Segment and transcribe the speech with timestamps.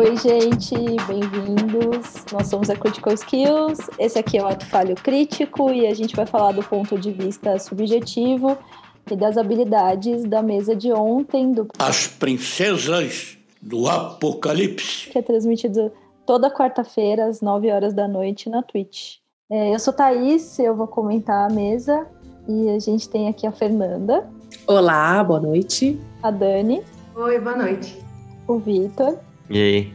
[0.00, 0.74] Oi, gente,
[1.06, 2.24] bem-vindos.
[2.32, 3.90] Nós somos a Critical Skills.
[3.98, 7.12] Esse aqui é o Ato Falho Crítico e a gente vai falar do ponto de
[7.12, 8.56] vista subjetivo
[9.10, 11.52] e das habilidades da mesa de ontem.
[11.52, 11.68] Do...
[11.78, 15.10] As Princesas do Apocalipse.
[15.10, 15.92] Que é transmitido
[16.24, 19.16] toda quarta-feira, às 9 horas da noite, na Twitch.
[19.50, 22.06] É, eu sou Thaís, eu vou comentar a mesa
[22.48, 24.26] e a gente tem aqui a Fernanda.
[24.66, 26.00] Olá, boa noite.
[26.22, 26.82] A Dani.
[27.14, 28.02] Oi, boa noite.
[28.48, 29.18] O Vitor.
[29.50, 29.94] E aí?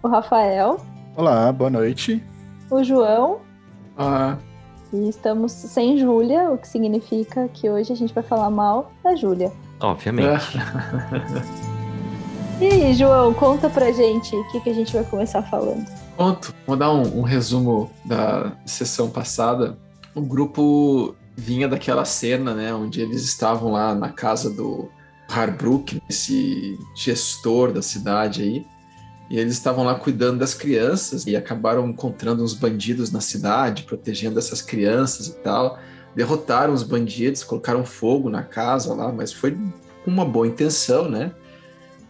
[0.00, 0.80] O Rafael.
[1.16, 2.22] Olá, boa noite.
[2.70, 3.40] O João.
[3.98, 4.36] Ah.
[4.92, 9.16] E estamos sem Júlia, o que significa que hoje a gente vai falar mal da
[9.16, 9.50] Júlia.
[9.80, 10.56] Obviamente.
[12.62, 15.84] e aí, João, conta pra gente o que, que a gente vai começar falando.
[16.16, 16.54] Conto.
[16.64, 19.76] Vou dar um, um resumo da sessão passada.
[20.14, 24.88] O grupo vinha daquela cena, né, onde eles estavam lá na casa do
[25.28, 28.72] Harbrook, esse gestor da cidade aí,
[29.32, 34.38] e eles estavam lá cuidando das crianças e acabaram encontrando uns bandidos na cidade, protegendo
[34.38, 35.78] essas crianças e tal.
[36.14, 39.56] Derrotaram os bandidos, colocaram fogo na casa lá, mas foi
[40.04, 41.32] com uma boa intenção, né?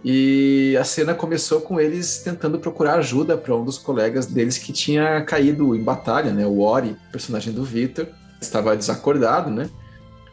[0.05, 4.73] E a cena começou com eles tentando procurar ajuda para um dos colegas deles que
[4.73, 6.45] tinha caído em batalha, né?
[6.45, 8.09] O Ori, personagem do Victor,
[8.41, 9.70] estava desacordado, né?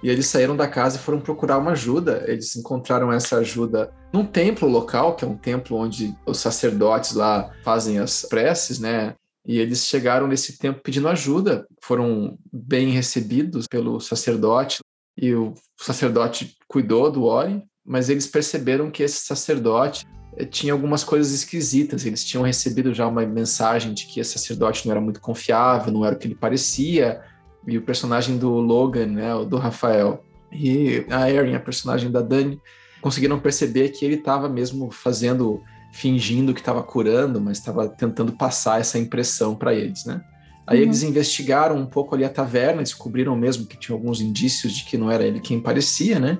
[0.01, 2.23] E eles saíram da casa e foram procurar uma ajuda.
[2.27, 7.51] Eles encontraram essa ajuda num templo local, que é um templo onde os sacerdotes lá
[7.63, 9.13] fazem as preces, né?
[9.45, 14.79] E eles chegaram nesse templo pedindo ajuda, foram bem recebidos pelo sacerdote,
[15.17, 20.05] e o sacerdote cuidou do Ori, mas eles perceberam que esse sacerdote
[20.37, 22.05] eh, tinha algumas coisas esquisitas.
[22.05, 26.05] Eles tinham recebido já uma mensagem de que esse sacerdote não era muito confiável, não
[26.05, 27.21] era o que ele parecia,
[27.67, 32.21] e o personagem do Logan, né, o do Rafael, e a Erin, a personagem da
[32.21, 32.59] Dani,
[33.01, 35.61] conseguiram perceber que ele estava mesmo fazendo,
[35.93, 40.21] fingindo que estava curando, mas estava tentando passar essa impressão para eles, né?
[40.67, 40.85] Aí uhum.
[40.85, 44.97] eles investigaram um pouco ali a taverna, descobriram mesmo que tinha alguns indícios de que
[44.97, 46.37] não era ele quem parecia, né?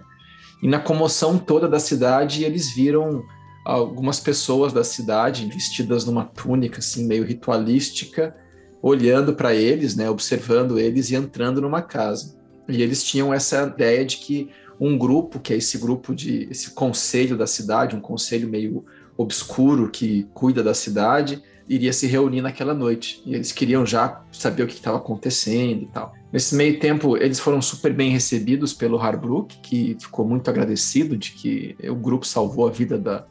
[0.62, 3.24] E na comoção toda da cidade, eles viram
[3.66, 8.36] algumas pessoas da cidade vestidas numa túnica assim meio ritualística,
[8.82, 12.38] olhando para eles, né, observando eles e entrando numa casa.
[12.68, 16.72] E eles tinham essa ideia de que um grupo, que é esse grupo de esse
[16.72, 18.86] conselho da cidade, um conselho meio
[19.18, 23.22] obscuro que cuida da cidade, iria se reunir naquela noite.
[23.26, 26.14] E eles queriam já saber o que estava acontecendo e tal.
[26.32, 31.32] Nesse meio tempo, eles foram super bem recebidos pelo Harbrook, que ficou muito agradecido de
[31.32, 33.26] que o grupo salvou a vida da,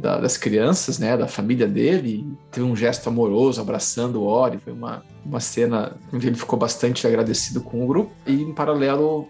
[0.00, 4.72] da, das crianças, né, da família dele, teve um gesto amoroso abraçando o Ori, foi
[4.72, 9.28] uma, uma cena onde ele ficou bastante agradecido com o grupo, e em paralelo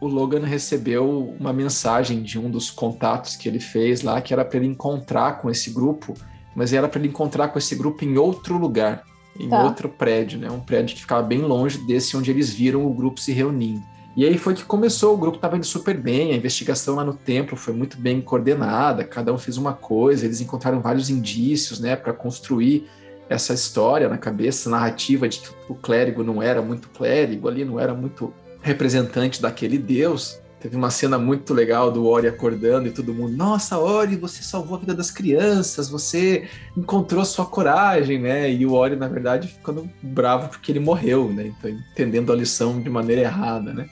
[0.00, 4.44] o Logan recebeu uma mensagem de um dos contatos que ele fez lá, que era
[4.44, 6.14] para ele encontrar com esse grupo,
[6.54, 9.04] mas era para ele encontrar com esse grupo em outro lugar,
[9.38, 9.62] em tá.
[9.62, 13.20] outro prédio, né, um prédio que ficava bem longe desse onde eles viram o grupo
[13.20, 13.82] se reunindo.
[14.14, 17.14] E aí foi que começou, o grupo estava indo super bem, a investigação lá no
[17.14, 21.96] templo foi muito bem coordenada, cada um fez uma coisa, eles encontraram vários indícios, né,
[21.96, 22.86] para construir
[23.28, 27.80] essa história na cabeça, narrativa de que o clérigo não era muito clérigo ali, não
[27.80, 30.38] era muito representante daquele deus.
[30.60, 34.76] Teve uma cena muito legal do Ori acordando e todo mundo, nossa, Ori, você salvou
[34.76, 38.48] a vida das crianças, você encontrou sua coragem, né?
[38.48, 41.46] E o Ori, na verdade, ficando bravo porque ele morreu, né?
[41.46, 43.88] Então, entendendo a lição de maneira errada, né?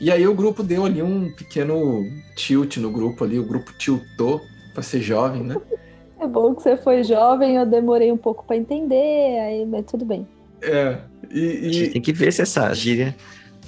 [0.00, 2.04] E aí o grupo deu ali um pequeno
[2.36, 4.40] tilt no grupo ali, o grupo tiltou
[4.72, 5.56] para ser jovem, né?
[6.20, 10.06] É bom que você foi jovem, eu demorei um pouco para entender, aí mas tudo
[10.06, 10.26] bem.
[10.62, 10.98] É.
[11.30, 11.68] E, e...
[11.68, 13.14] A gente tem que ver se essa gíria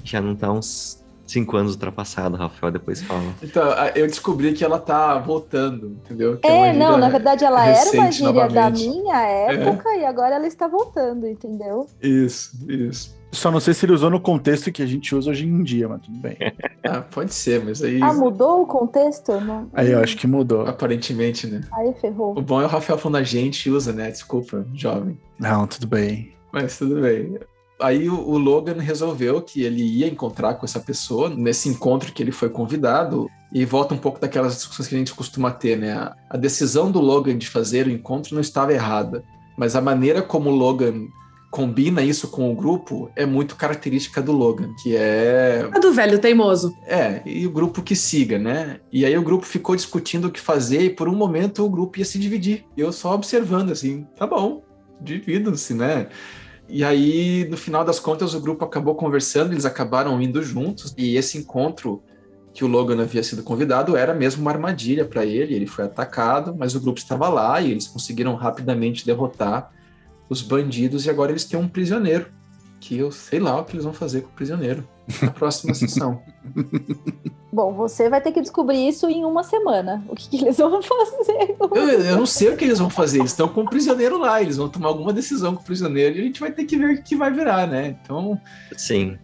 [0.03, 3.35] já não tá uns cinco anos ultrapassado, Rafael depois fala.
[3.43, 3.63] Então,
[3.95, 6.39] eu descobri que ela tá voltando, entendeu?
[6.39, 8.55] Que é, é não, na verdade ela era uma gíria novamente.
[8.55, 10.01] da minha época é.
[10.01, 11.87] e agora ela está voltando, entendeu?
[12.01, 13.16] Isso, isso.
[13.33, 15.89] Só não sei se ele usou no contexto que a gente usa hoje em dia,
[15.89, 16.37] mas tudo bem.
[16.85, 18.01] ah, pode ser, mas aí.
[18.03, 19.33] Ah, mudou o contexto?
[19.41, 19.69] Não.
[19.75, 20.67] Aí eu acho que mudou.
[20.67, 21.61] Aparentemente, né?
[21.73, 22.39] Aí ferrou.
[22.39, 24.11] O bom é o Rafael falando a gente usa, né?
[24.11, 25.19] Desculpa, jovem.
[25.39, 26.33] Não, tudo bem.
[26.53, 27.39] Mas tudo bem.
[27.79, 32.23] Aí o, o Logan resolveu que ele ia encontrar com essa pessoa nesse encontro que
[32.23, 33.29] ele foi convidado.
[33.53, 35.93] E volta um pouco daquelas discussões que a gente costuma ter, né?
[35.93, 39.23] A, a decisão do Logan de fazer o encontro não estava errada,
[39.57, 41.07] mas a maneira como o Logan
[41.57, 45.67] combina isso com o grupo é muito característica do Logan, que é.
[45.75, 46.77] É do velho teimoso.
[46.85, 48.79] É, e o grupo que siga, né?
[48.93, 51.99] E aí o grupo ficou discutindo o que fazer e por um momento o grupo
[51.99, 52.67] ia se dividir.
[52.77, 54.65] Eu só observando assim, tá bom,
[55.01, 56.09] dividam-se, né?
[56.69, 61.17] E aí, no final das contas, o grupo acabou conversando, eles acabaram indo juntos, e
[61.17, 62.03] esse encontro
[62.53, 65.55] que o Logan havia sido convidado era mesmo uma armadilha para ele.
[65.55, 69.75] Ele foi atacado, mas o grupo estava lá e eles conseguiram rapidamente derrotar
[70.29, 72.27] os bandidos e agora eles têm um prisioneiro.
[72.79, 74.87] Que eu sei lá o que eles vão fazer com o prisioneiro
[75.23, 76.21] na próxima sessão.
[77.53, 80.05] Bom, você vai ter que descobrir isso em uma semana.
[80.09, 81.57] O que, que eles vão fazer?
[81.75, 83.21] Eu, eu, não sei o que eles vão fazer.
[83.21, 84.43] Eles estão com o prisioneiro lá.
[84.43, 86.99] Eles vão tomar alguma decisão com o prisioneiro e a gente vai ter que ver
[86.99, 87.97] o que vai virar, né?
[88.03, 88.39] Então.
[88.77, 89.17] Sim.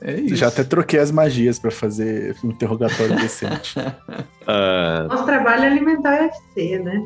[0.00, 0.36] É isso.
[0.36, 3.74] Já até troquei as magias pra fazer um interrogatório decente.
[4.50, 7.02] Ah, Nosso trabalho é alimentar a UFC, né?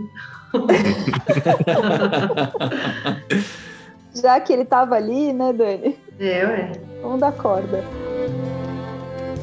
[4.14, 5.98] Já que ele tava ali, né, Dani?
[6.18, 6.72] É, ué.
[7.02, 7.84] Vamos dar corda.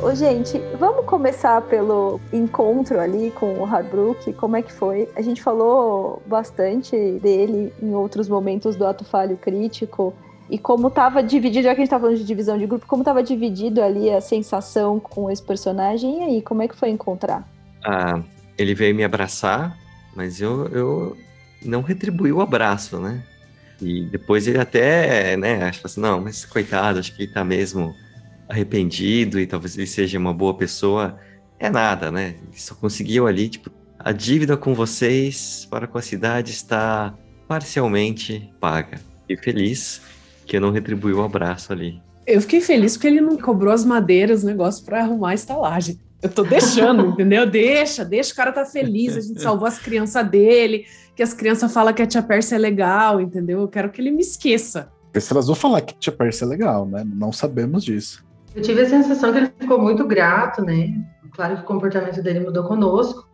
[0.02, 4.32] Ô, gente, vamos começar pelo encontro ali com o Harbrook.
[4.34, 5.10] Como é que foi?
[5.16, 10.14] A gente falou bastante dele em outros momentos do ato falho crítico.
[10.50, 13.02] E como estava dividido, já que a gente estava falando de divisão de grupo, como
[13.02, 16.20] estava dividido ali a sensação com esse personagem.
[16.20, 17.46] E aí, como é que foi encontrar?
[17.84, 18.22] ah,
[18.58, 19.78] ele veio me abraçar,
[20.20, 21.18] mas eu, eu
[21.64, 23.24] não retribuí o abraço, né?
[23.82, 27.96] E depois ele até, né, acho assim, não, mas coitado, acho que ele tá mesmo
[28.50, 31.18] arrependido e talvez ele seja uma boa pessoa.
[31.58, 32.36] É nada, né?
[32.50, 37.14] Ele só conseguiu ali, tipo, a dívida com vocês para com a cidade está
[37.48, 39.00] parcialmente paga.
[39.30, 40.02] E feliz
[40.46, 42.02] que eu não retribuí o abraço ali.
[42.28, 45.98] Eu fiquei feliz porque ele não cobrou as madeiras, o negócio para arrumar a estalagem.
[46.22, 47.50] Eu tô deixando, entendeu?
[47.50, 50.86] Deixa, deixa, o cara tá feliz, a gente salvou as crianças dele,
[51.16, 53.62] que as crianças falam que a tia Pérsia é legal, entendeu?
[53.62, 54.92] Eu quero que ele me esqueça.
[55.18, 57.04] Se elas vão falar que Tia Percy é legal, né?
[57.04, 58.24] Não sabemos disso.
[58.56, 60.94] Eu tive a sensação que ele ficou muito grato, né?
[61.34, 63.28] Claro que o comportamento dele mudou conosco,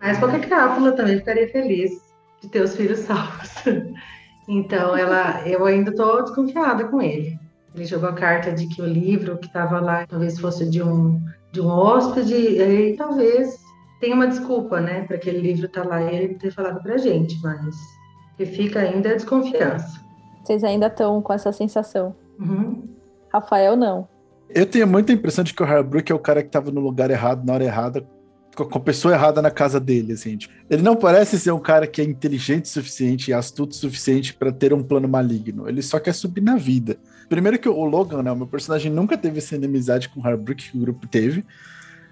[0.00, 1.90] mas qualquer crápula também ficaria feliz
[2.40, 3.50] de ter os filhos salvos.
[4.50, 7.38] Então, ela, eu ainda estou desconfiada com ele.
[7.74, 11.22] Ele jogou a carta de que o livro que estava lá talvez fosse de um,
[11.52, 13.58] de um hóspede, e aí talvez
[14.00, 16.98] tenha uma desculpa, né, para aquele livro estar lá e ele ter falado para a
[16.98, 17.74] gente, mas
[18.32, 20.00] o que fica ainda é a desconfiança.
[20.44, 22.14] Vocês ainda estão com essa sensação?
[22.38, 22.88] Uhum.
[23.32, 24.08] Rafael, não.
[24.48, 27.10] Eu tenho muita impressão de que o Harbrook é o cara que tava no lugar
[27.10, 28.06] errado, na hora errada,
[28.56, 30.36] com com a pessoa errada na casa dele, assim.
[30.36, 30.54] tipo.
[30.70, 34.34] Ele não parece ser um cara que é inteligente o suficiente e astuto o suficiente
[34.34, 35.68] para ter um plano maligno.
[35.68, 36.98] Ele só quer subir na vida.
[37.28, 40.70] Primeiro que o Logan, né, o meu personagem nunca teve essa inimizade com o Harbrook
[40.70, 41.44] que o grupo teve.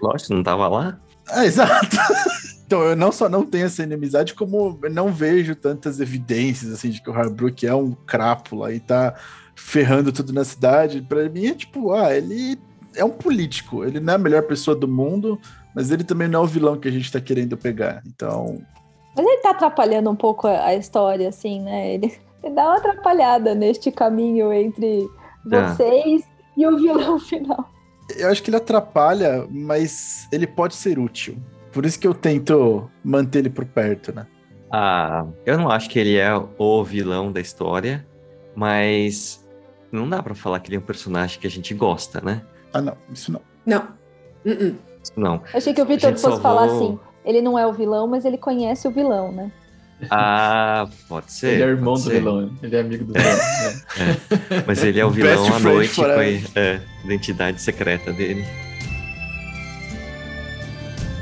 [0.00, 0.98] Lógico, não tava lá?
[1.28, 1.96] Ah, exato.
[2.66, 6.90] Então, eu não só não tenho essa inimizade, como eu não vejo tantas evidências, assim,
[6.90, 9.14] de que o Harbrook é um crápula e tá
[9.54, 11.00] ferrando tudo na cidade.
[11.00, 12.58] Pra mim é tipo, ah, ele
[12.96, 13.84] é um político.
[13.84, 15.40] Ele não é a melhor pessoa do mundo,
[15.72, 18.02] mas ele também não é o vilão que a gente tá querendo pegar.
[18.04, 18.60] Então,
[19.16, 21.94] Mas ele tá atrapalhando um pouco a a história, assim, né?
[21.94, 25.06] Ele, ele dá uma atrapalhada neste caminho entre
[25.48, 25.74] Tá.
[25.74, 26.24] vocês
[26.56, 27.70] e o vilão final.
[28.18, 31.36] eu acho que ele atrapalha, mas ele pode ser útil.
[31.72, 34.26] Por isso que eu tento manter ele por perto, né?
[34.72, 38.04] Ah, eu não acho que ele é o vilão da história,
[38.56, 39.46] mas
[39.92, 42.42] não dá pra falar que ele é um personagem que a gente gosta, né?
[42.72, 43.40] Ah, não, isso não.
[43.64, 43.88] Não.
[44.44, 44.74] Uh-uh.
[45.16, 45.42] Não.
[45.54, 46.98] Achei que o Vitor fosse só falar assim.
[47.24, 49.52] Ele não é o vilão, mas ele conhece o vilão, né?
[50.10, 51.54] Ah, pode ser.
[51.54, 52.10] ele é irmão do ser.
[52.10, 53.36] vilão, ele é amigo do vilão.
[53.36, 54.16] né?
[54.66, 56.42] Mas ele é o Best vilão à friend noite, forever.
[56.42, 58.44] foi é, identidade secreta dele.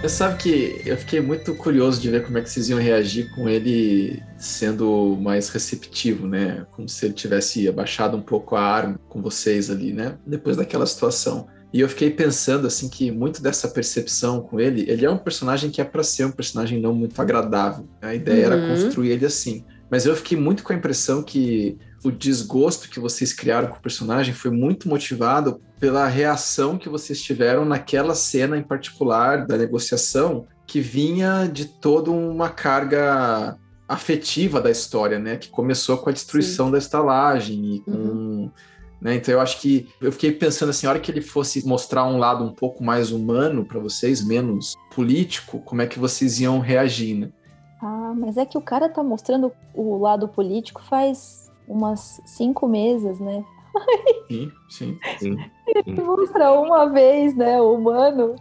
[0.03, 3.31] Você sabe que eu fiquei muito curioso de ver como é que vocês iam reagir
[3.35, 6.67] com ele sendo mais receptivo, né?
[6.73, 10.19] Como se ele tivesse abaixado um pouco a arma com vocês ali, né?
[10.27, 11.47] Depois daquela situação.
[11.75, 15.71] E eu fiquei pensando assim que muito dessa percepção com ele, ele é um personagem
[15.73, 17.89] que é para ser um personagem não muito agradável.
[18.01, 18.69] A ideia era Uhum.
[18.69, 19.65] construir ele assim.
[19.91, 23.83] Mas eu fiquei muito com a impressão que o desgosto que vocês criaram com o
[23.83, 30.47] personagem foi muito motivado pela reação que vocês tiveram naquela cena em particular da negociação,
[30.69, 33.57] que vinha de toda uma carga
[33.89, 35.37] afetiva da história, né?
[35.37, 38.51] Que começou com a destruição da estalagem e com.
[39.05, 39.17] Né?
[39.17, 42.17] Então eu acho que eu fiquei pensando assim, a hora que ele fosse mostrar um
[42.17, 47.15] lado um pouco mais humano para vocês, menos político, como é que vocês iam reagir,
[47.15, 47.29] né?
[47.83, 53.21] Ah, mas é que o cara tá mostrando o lado político faz umas cinco meses,
[53.21, 53.45] né?
[54.31, 54.99] Sim, sim.
[55.19, 55.37] Sim.
[55.67, 58.37] Ele mostra uma vez, né, o humano.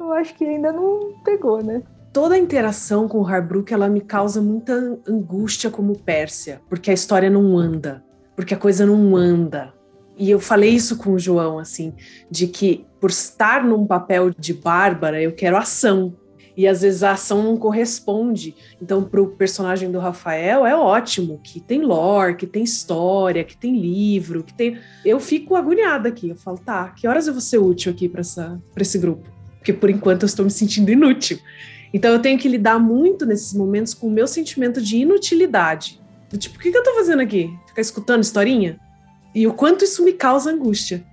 [0.00, 1.82] Eu acho que ainda não pegou, né?
[2.12, 4.72] Toda a interação com o Harbrook, ela me causa muita
[5.06, 8.02] angústia como Pérsia, porque a história não anda,
[8.34, 9.77] porque a coisa não anda.
[10.18, 11.94] E eu falei isso com o João, assim,
[12.30, 16.16] de que por estar num papel de Bárbara, eu quero ação.
[16.56, 18.52] E às vezes a ação não corresponde.
[18.82, 23.56] Então, para o personagem do Rafael, é ótimo que tem lore, que tem história, que
[23.56, 24.76] tem livro, que tem.
[25.04, 26.30] Eu fico agoniada aqui.
[26.30, 28.22] Eu falo, tá, que horas eu vou ser útil aqui para
[28.80, 29.38] esse grupo?
[29.58, 31.38] porque por enquanto eu estou me sentindo inútil.
[31.92, 36.00] Então eu tenho que lidar muito nesses momentos com o meu sentimento de inutilidade.
[36.36, 37.50] Tipo, o que, que eu tô fazendo aqui?
[37.66, 38.78] Ficar escutando historinha?
[39.34, 41.04] E o quanto isso me causa angústia.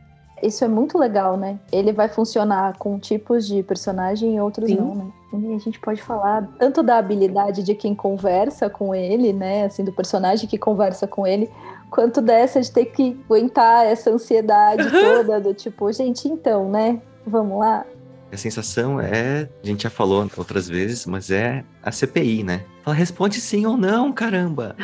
[0.44, 1.58] Isso é muito legal, né?
[1.72, 4.76] Ele vai funcionar com tipos de personagem e outros Sim.
[4.76, 5.12] não, né?
[5.34, 9.66] E a gente pode falar tanto da habilidade de quem conversa com ele, né?
[9.66, 11.50] Assim, do personagem que conversa com ele,
[11.90, 17.02] quanto dessa de ter que aguentar essa ansiedade toda do tipo, gente, então, né?
[17.26, 17.86] Vamos lá.
[18.32, 22.66] A sensação é, a gente já falou outras vezes, mas é a CPI, né?
[22.84, 24.76] Fala, responde sim ou não, caramba.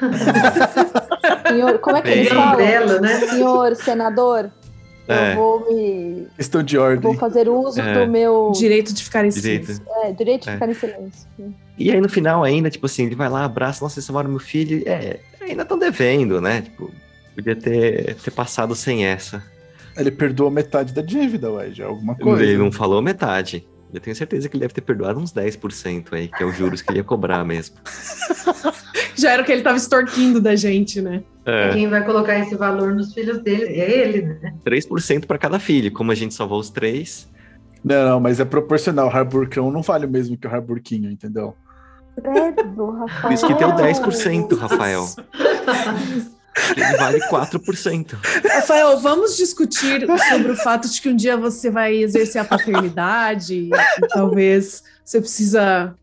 [1.52, 2.56] Senhor, como é que eles falam?
[2.56, 3.20] belo, né?
[3.20, 4.50] Senhor senador,
[5.08, 5.32] É.
[5.32, 6.26] eu vou me.
[6.36, 7.16] Questão de Vou ordem.
[7.18, 8.04] fazer uso É.
[8.04, 8.52] do meu.
[8.54, 9.66] Direito de ficar em Direito.
[9.72, 9.86] silêncio.
[10.04, 10.52] É, direito de É.
[10.54, 11.28] ficar em silêncio.
[11.78, 14.38] E aí no final ainda, tipo assim, ele vai lá, abraça, nossa, vocês salvaram meu
[14.38, 14.82] filho.
[14.86, 16.62] É, ainda estão devendo, né?
[16.62, 16.90] Tipo,
[17.34, 19.42] podia ter, ter passado sem essa.
[19.96, 22.42] Ele perdoou metade da dívida, ué, já é alguma coisa.
[22.42, 23.66] Ele não falou metade.
[23.92, 26.80] Eu tenho certeza que ele deve ter perdoado uns 10% aí, que é os juros
[26.80, 27.76] que ele ia cobrar mesmo.
[29.16, 31.22] Já era o que ele tava extorquindo da gente, né?
[31.44, 34.54] É, Quem vai colocar esse valor nos filhos dele é ele, né?
[34.64, 35.92] 3% para cada filho.
[35.92, 37.28] Como a gente salvou os três,
[37.84, 39.08] Não, não, mas é proporcional.
[39.08, 41.54] O Harburcão não vale o mesmo que o Harburquinho, entendeu?
[42.22, 43.22] Credo, Rafael.
[43.22, 45.04] por isso que tem o 10%, Rafael.
[46.76, 48.16] Ele vale 4%.
[48.48, 53.54] Rafael, vamos discutir sobre o fato de que um dia você vai exercer a paternidade
[53.54, 53.70] e
[54.08, 55.94] talvez você precisa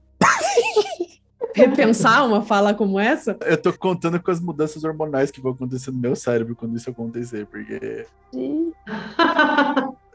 [1.53, 3.37] repensar uma fala como essa.
[3.45, 6.89] Eu tô contando com as mudanças hormonais que vão acontecer no meu cérebro quando isso
[6.89, 8.73] acontecer, porque eu,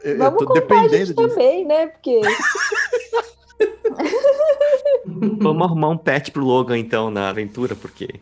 [0.03, 1.29] eu Vamos tô contar a dependendo gente disso.
[1.29, 1.87] também, né?
[1.87, 2.21] Porque
[5.05, 8.19] Vamos arrumar um pet pro Logan, então, na aventura, porque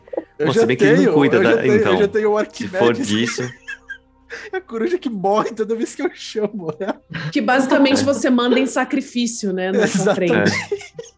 [0.47, 2.31] Eu se bem que ele não tenho, cuida eu da- tenho, então, eu já tenho
[2.33, 3.41] o se for Arquimedes, disso.
[4.53, 6.73] a coruja que morre toda vez que eu chamo.
[6.79, 6.93] Né?
[7.31, 9.71] Que basicamente você manda em sacrifício, né?
[9.71, 10.51] Na sua frente.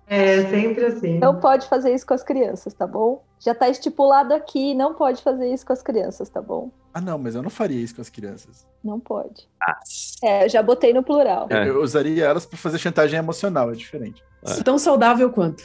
[0.08, 1.18] É sempre assim.
[1.18, 3.24] não pode fazer isso com as crianças, tá bom?
[3.40, 6.72] Já tá estipulado aqui, não pode fazer isso com as crianças, tá bom?
[6.94, 8.68] Ah, não, mas eu não faria isso com as crianças.
[8.84, 9.50] Não pode.
[10.24, 11.48] É, eu já botei no plural.
[11.50, 11.68] É.
[11.68, 14.24] Eu usaria elas pra fazer chantagem emocional, é diferente.
[14.64, 15.64] Tão saudável quanto.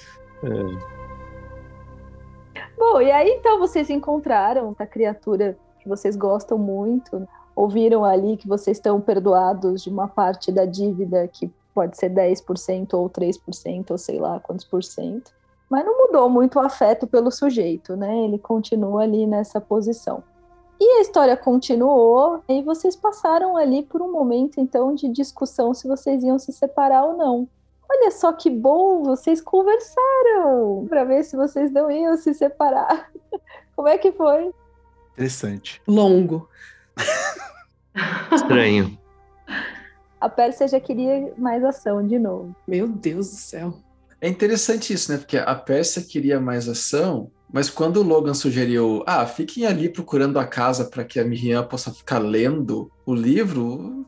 [2.79, 8.47] Bom, e aí então vocês encontraram a criatura que vocês gostam muito, ouviram ali que
[8.47, 13.99] vocês estão perdoados de uma parte da dívida que pode ser 10% ou 3%, ou
[13.99, 15.33] sei lá quantos por cento.
[15.69, 18.17] Mas não mudou muito o afeto pelo sujeito, né?
[18.25, 20.23] Ele continua ali nessa posição.
[20.81, 25.89] E a história continuou, e vocês passaram ali por um momento então de discussão se
[25.89, 27.49] vocês iam se separar ou não.
[27.91, 33.11] Olha só que bom, vocês conversaram para ver se vocês não iam se separar.
[33.75, 34.53] Como é que foi?
[35.13, 35.81] Interessante.
[35.87, 36.49] Longo.
[38.33, 38.99] Estranho.
[40.21, 42.55] A Pérsia já queria mais ação de novo.
[42.67, 43.75] Meu Deus do céu.
[44.21, 45.19] É interessante isso, né?
[45.19, 50.39] Porque a Pérsia queria mais ação, mas quando o Logan sugeriu, ah, fiquem ali procurando
[50.39, 54.05] a casa para que a Miriam possa ficar lendo o livro,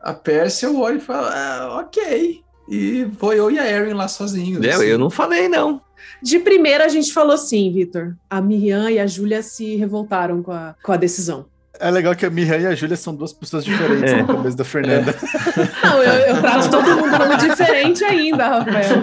[0.00, 2.43] a Pérsia olha e fala, ah, ok.
[2.68, 4.64] E foi eu e a Erin lá sozinhos.
[4.64, 4.84] Eu, assim.
[4.86, 5.80] eu não falei, não.
[6.22, 8.14] De primeira a gente falou sim, Vitor.
[8.30, 11.46] A Miriam e a Júlia se revoltaram com a, com a decisão.
[11.78, 14.22] É legal que a Miriam e a Júlia são duas pessoas diferentes É.
[14.22, 15.14] na cabeça da Fernanda.
[15.82, 19.02] Não, eu, eu trato todo mundo como diferente ainda, Rafael.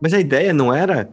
[0.00, 1.08] Mas a ideia não era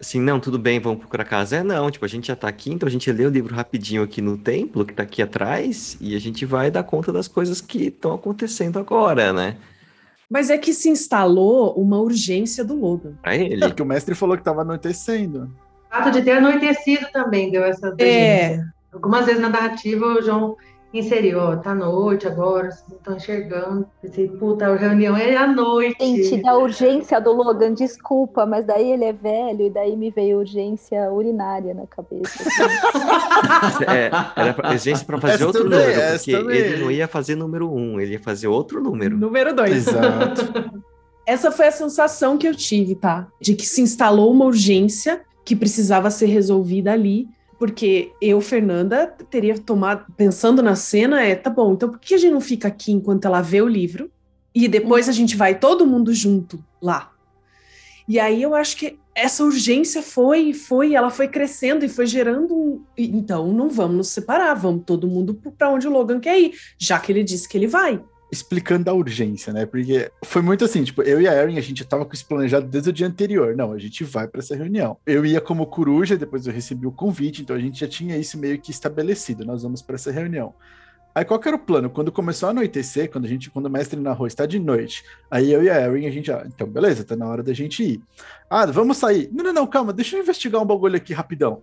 [0.00, 1.56] assim, não, tudo bem, vamos procurar casa.
[1.56, 4.02] É não, tipo, a gente já tá aqui, então a gente lê o livro rapidinho
[4.02, 7.60] aqui no templo, que tá aqui atrás, e a gente vai dar conta das coisas
[7.60, 9.56] que estão acontecendo agora, né?
[10.28, 13.14] Mas é que se instalou uma urgência do Logan.
[13.22, 13.64] Pra ele.
[13.64, 15.50] É porque o mestre falou que tava anoitecendo.
[15.90, 18.44] O fato de ter anoitecido também deu essa É.
[18.50, 18.74] urgência.
[18.92, 20.56] Algumas vezes na narrativa o João
[20.92, 23.86] inseriu, ó, tá noite agora, vocês não estão enxergando.
[24.02, 25.96] Pensei, puta, a reunião é à noite.
[26.00, 30.38] Gente, da urgência do Logan, desculpa, mas daí ele é velho e daí me veio
[30.38, 32.42] urgência urinária na cabeça.
[32.42, 33.84] assim.
[33.90, 36.56] É, era pra, urgência pra fazer Essa outro também, número, porque também.
[36.58, 39.16] ele não ia fazer número um, ele ia fazer outro número.
[39.16, 39.86] Número dois.
[39.86, 40.80] Exato.
[41.26, 43.28] Essa foi a sensação que eu tive, tá?
[43.40, 47.28] De que se instalou uma urgência que precisava ser resolvida ali,
[47.60, 52.18] porque eu, Fernanda, teria tomado, pensando na cena, é, tá bom, então por que a
[52.18, 54.10] gente não fica aqui enquanto ela vê o livro
[54.54, 57.12] e depois a gente vai todo mundo junto lá?
[58.08, 62.56] E aí eu acho que essa urgência foi, foi, ela foi crescendo e foi gerando
[62.56, 66.54] um, então não vamos nos separar, vamos todo mundo para onde o Logan quer ir,
[66.78, 68.02] já que ele disse que ele vai.
[68.32, 69.66] Explicando a urgência, né?
[69.66, 72.66] Porque foi muito assim, tipo, eu e a Erin, a gente tava com isso planejado
[72.66, 73.56] desde o dia anterior.
[73.56, 74.96] Não, a gente vai pra essa reunião.
[75.04, 78.38] Eu ia como coruja, depois eu recebi o convite, então a gente já tinha isso
[78.38, 79.44] meio que estabelecido.
[79.44, 80.54] Nós vamos pra essa reunião.
[81.12, 81.90] Aí qual que era o plano?
[81.90, 85.02] Quando começou a anoitecer, quando a gente, quando o mestre narrou, está de noite.
[85.28, 87.82] Aí eu e a Erin, a gente, ah, então beleza, tá na hora da gente
[87.82, 88.00] ir.
[88.48, 89.28] Ah, vamos sair.
[89.32, 91.62] Não, não, não, calma, deixa eu investigar um bagulho aqui rapidão.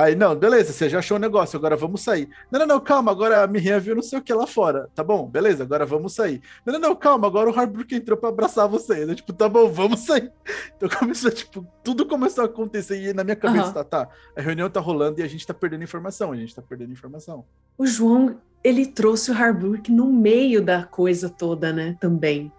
[0.00, 2.26] Aí, não, beleza, você já achou o negócio, agora vamos sair.
[2.50, 4.88] Não, não, não, calma, agora a Miriam viu não sei o que lá fora.
[4.94, 6.40] Tá bom, beleza, agora vamos sair.
[6.64, 9.06] Não, não, não, calma, agora o Harbrook entrou pra abraçar vocês.
[9.06, 10.32] Eu, tipo, tá bom, vamos sair.
[10.74, 13.72] Então começou, tipo, tudo começou a acontecer e na minha cabeça, Aham.
[13.74, 16.62] tá, tá, a reunião tá rolando e a gente tá perdendo informação, a gente tá
[16.62, 17.44] perdendo informação.
[17.76, 21.98] O João, ele trouxe o Harbrook no meio da coisa toda, né?
[22.00, 22.50] Também.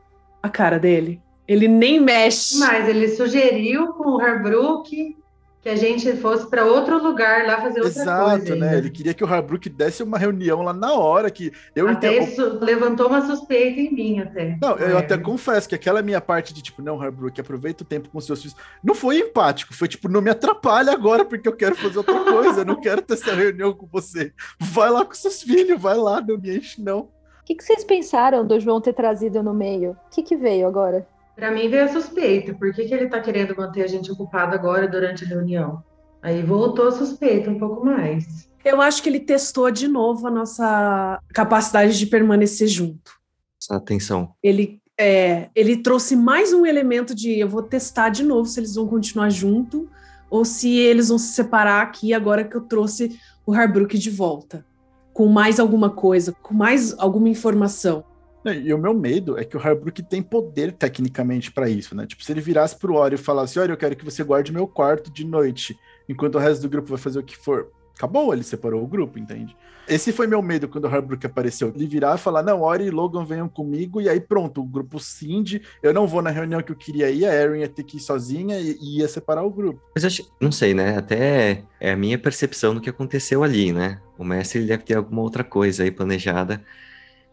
[0.44, 1.20] A cara dele.
[1.48, 2.60] Ele nem mexe.
[2.60, 5.18] Mas ele sugeriu com o Harbrook
[5.62, 8.56] que a gente fosse para outro lugar lá fazer outra Exato, coisa.
[8.56, 8.66] né?
[8.68, 8.78] ainda.
[8.80, 12.28] Ele queria que o Harbrook desse uma reunião lá na hora que eu Até entendo.
[12.30, 14.58] isso levantou uma suspeita em mim até.
[14.60, 15.00] Não, eu É.
[15.00, 18.42] até confesso que aquela minha parte de tipo, não, Harbrook, aproveita o tempo com seus
[18.42, 18.58] filhos.
[18.84, 22.62] Não foi empático, foi tipo, não me atrapalha agora porque eu quero fazer outra coisa,
[22.62, 24.34] eu não quero ter essa reunião com você.
[24.60, 27.02] Vai lá com seus filhos, vai lá, não me enche, não.
[27.02, 29.92] O que, que vocês pensaram do João ter trazido no meio?
[29.92, 31.06] O que, que veio agora?
[31.36, 32.54] Para mim veio a suspeita.
[32.54, 35.84] Por que, que ele está querendo manter a gente ocupado agora durante a reunião?
[36.22, 38.50] Aí voltou a suspeita um pouco mais.
[38.64, 43.12] Eu acho que ele testou de novo a nossa capacidade de permanecer junto.
[43.60, 44.34] Essa atenção.
[44.44, 48.76] Ele, é, ele trouxe mais um elemento de eu vou testar de novo se eles
[48.76, 49.90] vão continuar junto
[50.30, 54.66] ou se eles vão se separar aqui agora que eu trouxe o Harbrook de volta.
[55.12, 58.04] Com mais alguma coisa, com mais alguma informação.
[58.46, 62.08] E o meu medo é que o Harbrook tem poder tecnicamente pra isso, né?
[62.08, 64.68] Tipo, se ele virasse pro Ori e falasse: Olha, eu quero que você guarde meu
[64.68, 65.78] quarto de noite,
[66.10, 67.72] enquanto o resto do grupo vai fazer o que for.
[67.96, 69.56] Acabou, ele separou o grupo, entende?
[69.88, 71.72] Esse foi meu medo quando o Harbrook apareceu.
[71.76, 75.00] Ele virar e falar: Não, Ori e Logan venham comigo, e aí pronto, o grupo
[75.00, 75.62] cinde.
[75.84, 78.00] Eu não vou na reunião que eu queria ir, a Erin ia ter que ir
[78.00, 79.82] sozinha e, e ia separar o grupo.
[79.94, 80.98] Mas eu acho, não sei, né?
[80.98, 84.00] Até é a minha percepção do que aconteceu ali, né?
[84.18, 86.64] O mestre deve ter alguma outra coisa aí planejada.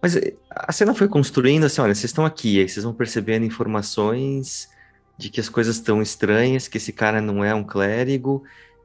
[0.00, 3.44] Mas eh, a cena foi construindo assim, olha, vocês estão aqui, aí vocês vão percebendo
[3.44, 4.68] informações
[5.16, 8.44] de que as coisas estão estranhas, que esse cara não é um clérigo,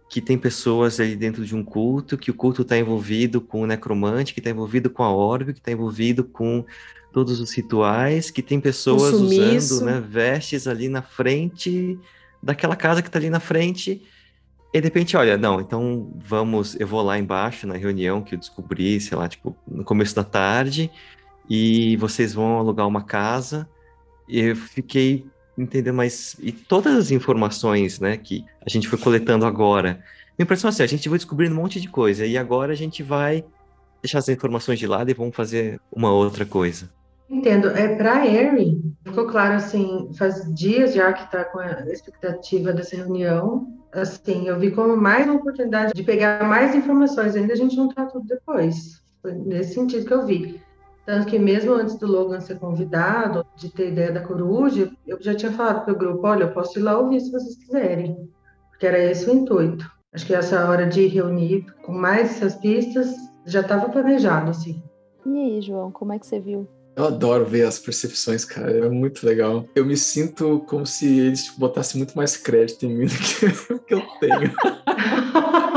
[0.09, 3.67] que tem pessoas ali dentro de um culto, que o culto está envolvido com o
[3.67, 6.65] necromante, que está envolvido com a orbe, que está envolvido com
[7.11, 11.99] todos os rituais, que tem pessoas usando né, vestes ali na frente
[12.41, 14.01] daquela casa que está ali na frente.
[14.73, 18.39] E de repente, olha, não, então vamos, eu vou lá embaixo na reunião que eu
[18.39, 20.89] descobri, sei lá, tipo, no começo da tarde,
[21.47, 23.69] e vocês vão alugar uma casa.
[24.27, 26.35] E eu fiquei entendendo mais.
[26.39, 30.03] E todas as informações, né, que a gente foi coletando agora.
[30.37, 32.75] Minha impressão é assim, a gente vai descobrindo um monte de coisa, e agora a
[32.75, 33.45] gente vai
[34.01, 36.89] deixar as informações de lado e vamos fazer uma outra coisa.
[37.29, 37.69] Entendo.
[37.69, 42.95] É para Erin, ficou claro assim, faz dias já que está com a expectativa dessa
[42.95, 43.67] reunião.
[43.91, 48.07] Assim, eu vi como mais uma oportunidade de pegar mais informações, ainda a gente juntar
[48.07, 49.03] tudo depois.
[49.21, 50.61] Foi nesse sentido que eu vi.
[51.05, 55.35] Tanto que mesmo antes do Logan ser convidado, de ter ideia da coruja, eu já
[55.35, 58.29] tinha falado para o grupo, olha, eu posso ir lá ouvir se vocês quiserem.
[58.69, 59.85] Porque era esse o intuito.
[60.13, 64.81] Acho que essa hora de reunir com mais essas pistas já estava planejado, assim.
[65.25, 66.67] E aí, João, como é que você viu?
[66.95, 68.69] Eu adoro ver as percepções, cara.
[68.71, 69.65] É muito legal.
[69.75, 73.45] Eu me sinto como se eles tipo, botassem muito mais crédito em mim do que
[73.73, 74.53] o que eu tenho.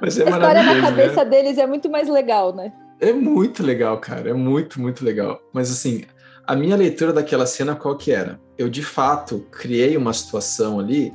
[0.00, 0.80] Mas é a história na né?
[0.80, 2.72] cabeça deles é muito mais legal, né?
[3.00, 4.30] É muito legal, cara.
[4.30, 5.40] É muito, muito legal.
[5.52, 6.04] Mas assim,
[6.46, 8.40] a minha leitura daquela cena qual que era?
[8.58, 11.12] Eu de fato criei uma situação ali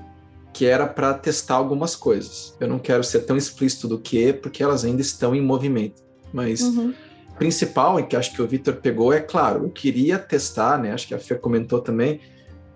[0.53, 2.55] que era para testar algumas coisas.
[2.59, 6.01] Eu não quero ser tão explícito do que, porque elas ainda estão em movimento.
[6.33, 6.93] Mas Uhum.
[7.37, 10.91] Principal, e que acho que o Victor pegou, é claro, eu queria testar, né?
[10.91, 12.19] Acho que a Fê comentou também.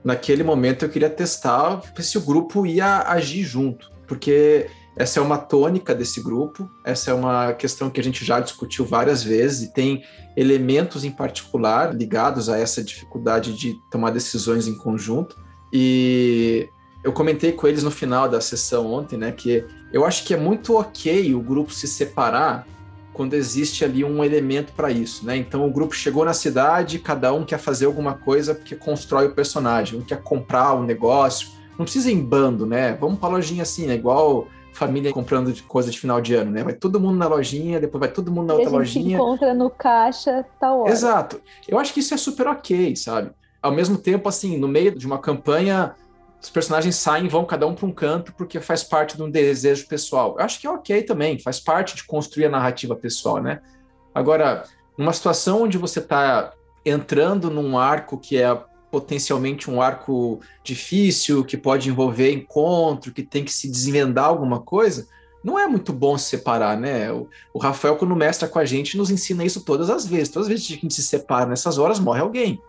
[0.04, 5.38] Naquele momento eu queria testar se o grupo ia agir junto, porque essa é uma
[5.38, 9.74] tônica desse grupo, essa é uma questão que a gente já discutiu várias vezes e
[9.74, 10.04] tem
[10.36, 15.36] elementos em particular ligados a essa dificuldade de tomar decisões em conjunto.
[15.72, 16.68] E
[17.04, 20.38] eu comentei com eles no final da sessão ontem, né, que eu acho que é
[20.38, 22.68] muito ok o grupo se separar
[23.14, 25.36] quando existe ali um elemento para isso, né?
[25.36, 29.36] Então o grupo chegou na cidade, cada um quer fazer alguma coisa porque constrói o
[29.36, 32.94] personagem, um quer comprar o negócio, não precisa ir em bando, né?
[32.94, 33.96] Vamos para lojinha assim, né?
[33.96, 36.64] Igual família comprando coisa de final de ano, né?
[36.64, 39.00] Vai todo mundo na lojinha, depois vai todo mundo na E a outra gente se
[39.00, 39.18] lojinha.
[39.18, 40.92] encontra no caixa tal hora.
[40.92, 41.42] Exato.
[41.68, 43.32] Eu acho que isso é super ok, sabe?
[43.62, 45.96] Ao mesmo tempo, assim, no meio de uma campanha,
[46.42, 49.88] os personagens saem vão cada um para um canto porque faz parte de um desejo
[49.88, 50.36] pessoal.
[50.38, 53.62] Eu acho que é ok também, faz parte de construir a narrativa pessoal, né?
[54.14, 54.64] Agora,
[54.98, 61.56] numa situação onde você está entrando num arco que é potencialmente um arco difícil, que
[61.56, 65.08] pode envolver encontro, que tem que se desvendar alguma coisa,
[65.44, 67.12] não é muito bom se separar, né?
[67.12, 70.30] O, o, Rafael, quando mestra com a gente, nos ensina isso todas as vezes.
[70.30, 72.62] Todas as vezes que a gente se separa nessas horas, morre alguém.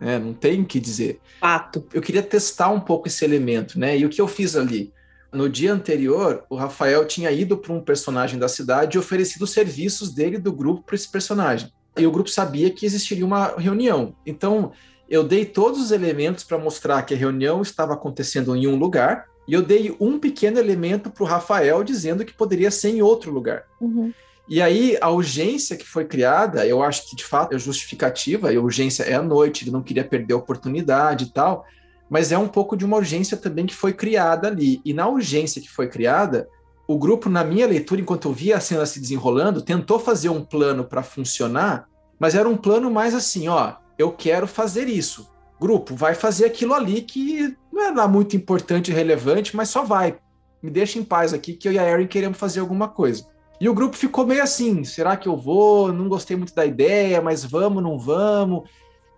[0.00, 0.18] Né?
[0.18, 1.20] Não tem o que dizer.
[1.40, 1.84] Fato.
[1.92, 3.96] Eu queria testar um pouco esse elemento, né?
[3.96, 4.92] E o que eu fiz ali?
[5.32, 9.50] No dia anterior, o Rafael tinha ido para um personagem da cidade e oferecido os
[9.50, 11.70] serviços dele do grupo para esse personagem.
[11.98, 14.14] E o grupo sabia que existiria uma reunião.
[14.24, 14.72] Então,
[15.08, 19.26] eu dei todos os elementos para mostrar que a reunião estava acontecendo em um lugar,
[19.48, 23.30] e eu dei um pequeno elemento para o Rafael dizendo que poderia ser em outro
[23.30, 23.64] lugar.
[23.80, 24.12] Uhum.
[24.48, 28.56] E aí, a urgência que foi criada, eu acho que de fato é justificativa, e
[28.56, 31.64] a urgência é à noite, ele não queria perder a oportunidade e tal,
[32.08, 34.80] mas é um pouco de uma urgência também que foi criada ali.
[34.84, 36.48] E na urgência que foi criada,
[36.86, 40.44] o grupo, na minha leitura, enquanto eu via a cena se desenrolando, tentou fazer um
[40.44, 45.28] plano para funcionar, mas era um plano mais assim, ó, eu quero fazer isso.
[45.60, 49.82] Grupo, vai fazer aquilo ali que não é lá muito importante e relevante, mas só
[49.82, 50.16] vai.
[50.62, 53.26] Me deixa em paz aqui que eu e a Erin queremos fazer alguma coisa.
[53.60, 55.92] E o grupo ficou meio assim: será que eu vou?
[55.92, 58.68] Não gostei muito da ideia, mas vamos, não vamos.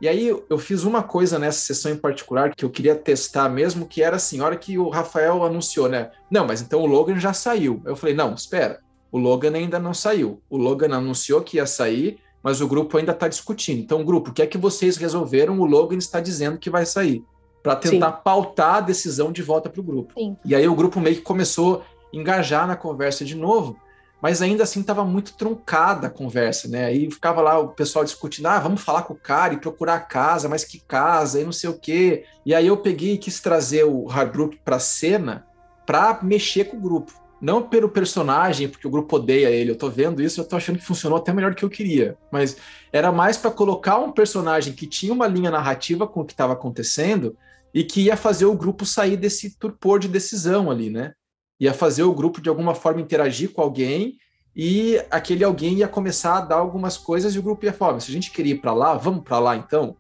[0.01, 3.87] E aí eu fiz uma coisa nessa sessão em particular que eu queria testar mesmo,
[3.87, 6.13] que era assim, a hora que o Rafael anunciou, né?
[6.31, 7.83] Não, mas então o Logan já saiu.
[7.85, 8.79] Eu falei, não, espera,
[9.11, 10.41] o Logan ainda não saiu.
[10.49, 13.81] O Logan anunciou que ia sair, mas o grupo ainda está discutindo.
[13.81, 15.59] Então, grupo, o que é que vocês resolveram?
[15.59, 17.25] O Logan está dizendo que vai sair.
[17.61, 18.19] Para tentar Sim.
[18.23, 20.15] pautar a decisão de volta para o grupo.
[20.17, 20.37] Sim.
[20.45, 23.77] E aí o grupo meio que começou a engajar na conversa de novo
[24.21, 26.87] mas ainda assim estava muito truncada a conversa, né?
[26.87, 30.49] Aí ficava lá o pessoal discutindo, ah, vamos falar com o cara e procurar casa,
[30.49, 32.25] mas que casa, e não sei o quê.
[32.45, 35.47] E aí eu peguei e quis trazer o Harbrook para a cena
[35.87, 37.13] para mexer com o grupo.
[37.41, 40.79] Não pelo personagem, porque o grupo odeia ele, eu tô vendo isso, eu tô achando
[40.79, 42.17] que funcionou até melhor do que eu queria.
[42.33, 42.57] Mas
[42.93, 46.55] era mais para colocar um personagem que tinha uma linha narrativa com o que estava
[46.55, 47.37] acontecendo
[47.73, 51.13] e que ia fazer o grupo sair desse turpor de decisão ali, né?
[51.61, 54.19] Ia fazer o grupo de alguma forma interagir com alguém
[54.55, 58.11] e aquele alguém ia começar a dar algumas coisas e o grupo ia falar: se
[58.11, 59.97] a gente queria ir para lá, vamos para lá então,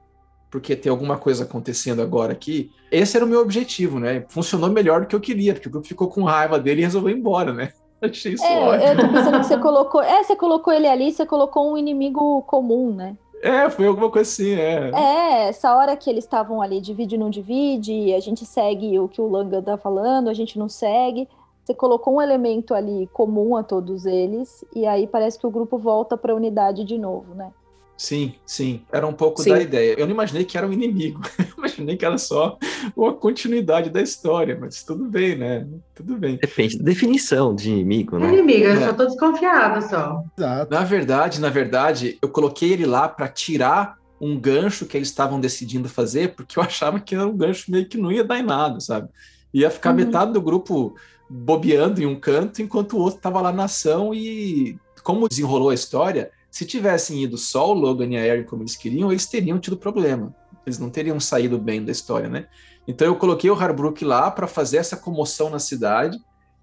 [0.50, 2.70] porque tem alguma coisa acontecendo agora aqui.
[2.90, 4.24] Esse era o meu objetivo, né?
[4.28, 7.10] Funcionou melhor do que eu queria, porque o grupo ficou com raiva dele e resolveu
[7.10, 7.72] ir embora, né?
[8.02, 8.84] Achei isso é, ótimo.
[8.84, 10.02] Eu tô pensando que você colocou.
[10.02, 13.16] É, você colocou ele ali, você colocou um inimigo comum, né?
[13.42, 14.90] É, foi alguma coisa assim, é.
[14.92, 19.20] É, essa hora que eles estavam ali, divide não divide, a gente segue o que
[19.20, 21.28] o Langa tá falando, a gente não segue
[21.68, 25.76] você colocou um elemento ali comum a todos eles, e aí parece que o grupo
[25.76, 27.50] volta para a unidade de novo, né?
[27.94, 28.80] Sim, sim.
[28.90, 29.50] Era um pouco sim.
[29.50, 29.94] da ideia.
[29.98, 31.20] Eu não imaginei que era um inimigo.
[31.36, 32.56] Eu imaginei que era só
[32.96, 35.66] uma continuidade da história, mas tudo bem, né?
[35.94, 36.36] Tudo bem.
[36.36, 38.28] Depende da definição de inimigo, né?
[38.28, 38.86] É inimigo, eu é.
[38.86, 40.22] só tô desconfiado só.
[40.38, 40.72] Exato.
[40.72, 45.40] Na verdade, na verdade, eu coloquei ele lá para tirar um gancho que eles estavam
[45.40, 48.44] decidindo fazer, porque eu achava que era um gancho meio que não ia dar em
[48.44, 49.08] nada, sabe?
[49.52, 49.96] Ia ficar uhum.
[49.96, 50.94] metade do grupo
[51.28, 55.74] bobeando em um canto, enquanto o outro estava lá na ação e como desenrolou a
[55.74, 59.58] história, se tivessem ido só o Logan e a Erin como eles queriam, eles teriam
[59.58, 60.34] tido problema.
[60.66, 62.46] Eles não teriam saído bem da história, né?
[62.86, 66.18] Então eu coloquei o Harbrook lá para fazer essa comoção na cidade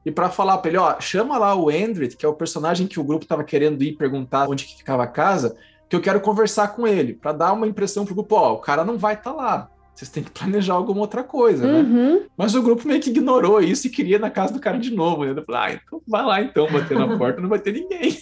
[0.06, 3.00] e para falar para ele, ó, chama lá o Endrit, que é o personagem que
[3.00, 5.56] o grupo estava querendo ir perguntar onde que ficava a casa,
[5.90, 8.84] que eu quero conversar com ele, para dar uma impressão pro grupo, ó, o cara
[8.84, 9.72] não vai estar tá lá.
[9.96, 11.80] Vocês têm que planejar alguma outra coisa, né?
[11.80, 12.26] Uhum.
[12.36, 14.94] Mas o grupo meio que ignorou isso e queria ir na casa do cara de
[14.94, 15.24] novo.
[15.24, 15.32] Né?
[15.32, 18.18] Eu falei, ah, então vai lá então, bater na porta, não vai ter ninguém.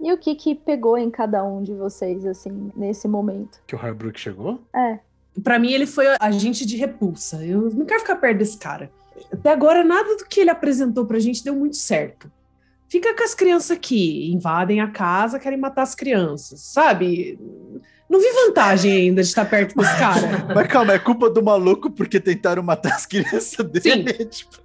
[0.00, 3.60] E o que que pegou em cada um de vocês, assim, nesse momento?
[3.66, 4.60] Que o Harbrook chegou?
[4.74, 4.98] É.
[5.42, 7.44] Pra mim, ele foi agente de repulsa.
[7.44, 8.90] Eu não quero ficar perto desse cara.
[9.32, 12.30] Até agora, nada do que ele apresentou pra gente deu muito certo.
[12.88, 17.38] Fica com as crianças aqui, invadem a casa, querem matar as crianças, sabe?
[18.14, 20.46] Não vi vantagem ainda de estar perto desse cara.
[20.54, 24.14] Mas calma, é culpa do maluco porque tentaram matar as crianças dele?
[24.14, 24.26] Sim.
[24.30, 24.56] Tipo...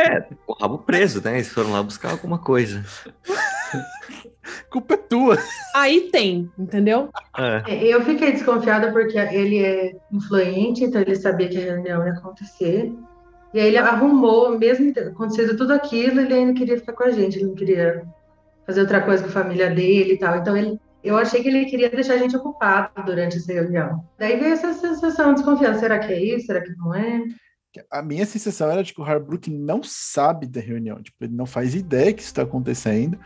[0.00, 1.34] É, o rabo preso, né?
[1.34, 2.82] Eles foram lá buscar alguma coisa.
[4.70, 5.38] culpa é tua.
[5.74, 7.10] Aí tem, entendeu?
[7.36, 7.62] É.
[7.66, 7.86] é.
[7.86, 12.94] Eu fiquei desconfiada porque ele é influente, então ele sabia que a reunião ia acontecer.
[13.52, 17.36] E aí ele arrumou, mesmo acontecendo tudo aquilo, ele ainda queria ficar com a gente,
[17.36, 18.06] ele não queria
[18.64, 20.34] fazer outra coisa com a família dele e tal.
[20.38, 24.04] Então ele eu achei que ele queria deixar a gente ocupado durante essa reunião.
[24.18, 25.80] Daí veio essa sensação de desconfiança.
[25.80, 26.46] Será que é isso?
[26.46, 27.22] Será que não é?
[27.90, 31.00] A minha sensação era de que o Harbrook não sabe da reunião.
[31.02, 33.18] Tipo, ele não faz ideia que isso está acontecendo.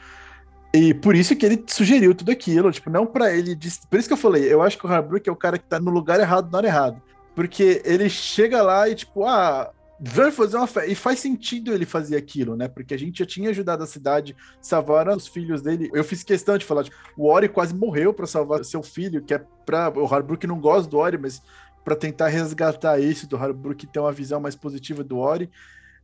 [0.75, 2.71] E por isso que ele sugeriu tudo aquilo.
[2.71, 3.57] Tipo, não para ele...
[3.89, 5.81] Por isso que eu falei, eu acho que o Harbrook é o cara que tá
[5.81, 7.03] no lugar errado na hora errada.
[7.35, 9.71] Porque ele chega lá e, tipo, ah,
[10.05, 10.91] vai fazer uma festa.
[10.91, 12.67] E faz sentido ele fazer aquilo, né?
[12.67, 15.89] Porque a gente já tinha ajudado a cidade, salvar os filhos dele.
[15.95, 19.33] Eu fiz questão de falar, tipo, o Ori quase morreu para salvar seu filho, que
[19.33, 19.91] é pra.
[19.91, 21.41] O Harbrook não gosta do Ori, mas
[21.85, 25.49] para tentar resgatar isso, do Harbrook ter uma visão mais positiva do Ori.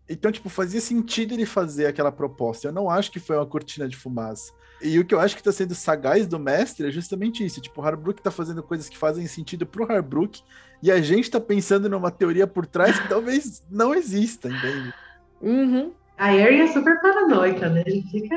[0.08, 2.68] Então, tipo, fazia sentido ele fazer aquela proposta.
[2.68, 4.52] Eu não acho que foi uma cortina de fumaça.
[4.80, 7.60] E o que eu acho que tá sendo sagaz do mestre é justamente isso.
[7.60, 10.40] Tipo, o Harbrook tá fazendo coisas que fazem sentido pro Harbrook
[10.82, 14.92] e a gente tá pensando numa teoria por trás que talvez não exista, entende?
[15.40, 15.92] Uhum.
[16.16, 17.82] A Harry é super paranoica, né?
[17.86, 18.36] Ele fica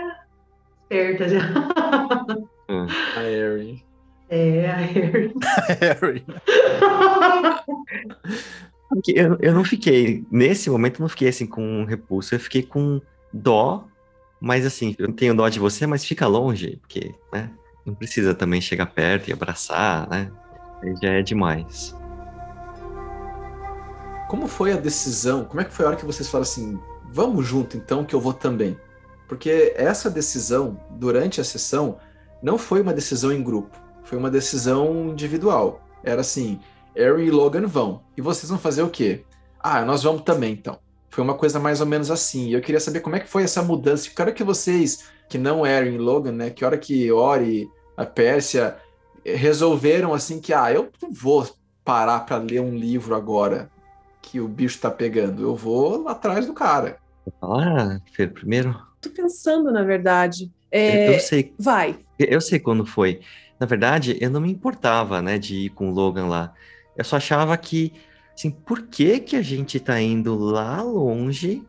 [0.83, 1.39] esperta já.
[2.67, 3.83] A Harry.
[4.29, 5.33] É, a Harry.
[5.79, 6.25] Harry.
[8.89, 12.61] Porque Eu, eu não fiquei, nesse momento, eu não fiquei assim com repulso, eu fiquei
[12.61, 13.01] com
[13.31, 13.87] dó,
[14.39, 17.49] mas assim, eu tenho dó de você, mas fica longe, porque, né,
[17.85, 20.29] não precisa também chegar perto e abraçar, né,
[20.81, 21.95] aí já é demais.
[24.31, 25.43] Como foi a decisão?
[25.43, 26.79] Como é que foi a hora que vocês falaram assim,
[27.11, 28.79] vamos junto então, que eu vou também?
[29.27, 31.97] Porque essa decisão, durante a sessão,
[32.41, 35.81] não foi uma decisão em grupo, foi uma decisão individual.
[36.01, 36.61] Era assim,
[36.95, 38.03] Harry e Logan vão.
[38.15, 39.25] E vocês vão fazer o quê?
[39.59, 40.79] Ah, nós vamos também, então.
[41.09, 42.47] Foi uma coisa mais ou menos assim.
[42.47, 44.09] E eu queria saber como é que foi essa mudança.
[44.09, 46.49] Que hora que vocês, que não Harry e Logan, né?
[46.49, 48.77] Que hora que Ori, a Pérsia,
[49.25, 51.45] resolveram assim que, ah, eu vou
[51.83, 53.69] parar para ler um livro agora
[54.21, 55.41] que o bicho tá pegando.
[55.41, 56.97] Eu vou lá atrás do cara.
[57.25, 58.79] Vou falar, Fer, primeiro?
[58.99, 60.51] Tô pensando, na verdade.
[60.71, 61.99] Eu- É, Eu sei Vai.
[62.17, 63.21] Eu sei quando foi.
[63.59, 66.53] Na verdade, eu não me importava, né, de ir com o Logan lá.
[66.97, 67.93] Eu só achava que,
[68.35, 71.63] assim, por que que a gente tá indo lá longe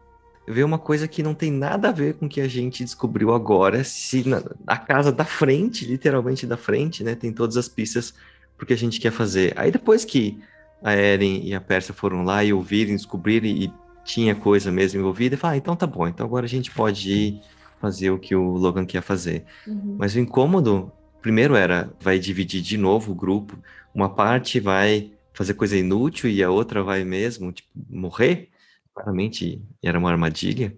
[0.47, 3.33] ver uma coisa que não tem nada a ver com o que a gente descobriu
[3.33, 8.13] agora, se na, na casa da frente, literalmente da frente, né, tem todas as pistas
[8.59, 9.53] porque a gente quer fazer.
[9.57, 10.43] Aí depois que
[10.83, 13.73] a Eren e a Pérsia foram lá e ouviram, descobriram e
[14.05, 17.11] tinha coisa mesmo envolvida, eu falei, ah, então tá bom, então agora a gente pode
[17.11, 17.41] ir
[17.81, 19.45] fazer o que o Logan quer fazer.
[19.67, 19.97] Uhum.
[19.99, 23.59] Mas o incômodo, primeiro era, vai dividir de novo o grupo.
[23.93, 28.49] Uma parte vai fazer coisa inútil e a outra vai mesmo, tipo, morrer.
[28.95, 30.77] Claramente era uma armadilha.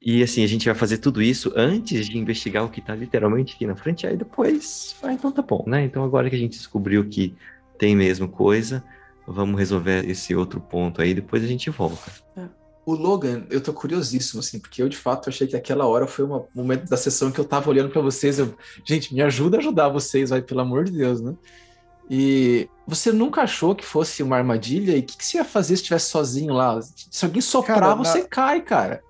[0.00, 3.54] E assim, a gente vai fazer tudo isso antes de investigar o que tá literalmente
[3.54, 4.04] aqui na frente.
[4.04, 5.84] Aí depois, ah, então tá bom, né?
[5.84, 7.32] Então agora que a gente descobriu que
[7.82, 8.84] tem mesmo coisa,
[9.26, 12.12] vamos resolver esse outro ponto aí, depois a gente volta.
[12.86, 16.24] O Logan, eu tô curiosíssimo, assim, porque eu de fato achei que aquela hora foi
[16.24, 18.38] um momento da sessão que eu tava olhando pra vocês.
[18.38, 21.34] Eu, gente, me ajuda a ajudar vocês, vai, pelo amor de Deus, né?
[22.08, 24.96] E você nunca achou que fosse uma armadilha?
[24.96, 26.80] E o que, que você ia fazer se estivesse sozinho lá?
[27.10, 29.02] Se alguém soprar, Cara, na- você cai, cara.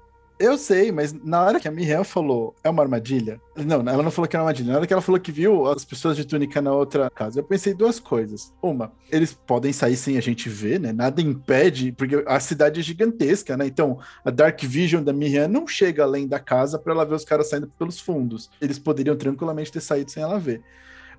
[0.42, 3.40] Eu sei, mas na hora que a Miriam falou, é uma armadilha?
[3.54, 4.72] Não, ela não falou que era uma armadilha.
[4.72, 7.44] Na hora que ela falou que viu as pessoas de túnica na outra casa, eu
[7.44, 8.52] pensei duas coisas.
[8.60, 10.90] Uma, eles podem sair sem a gente ver, né?
[10.90, 13.66] Nada impede, porque a cidade é gigantesca, né?
[13.68, 17.24] Então, a Dark Vision da Miriam não chega além da casa para ela ver os
[17.24, 18.50] caras saindo pelos fundos.
[18.60, 20.60] Eles poderiam tranquilamente ter saído sem ela ver.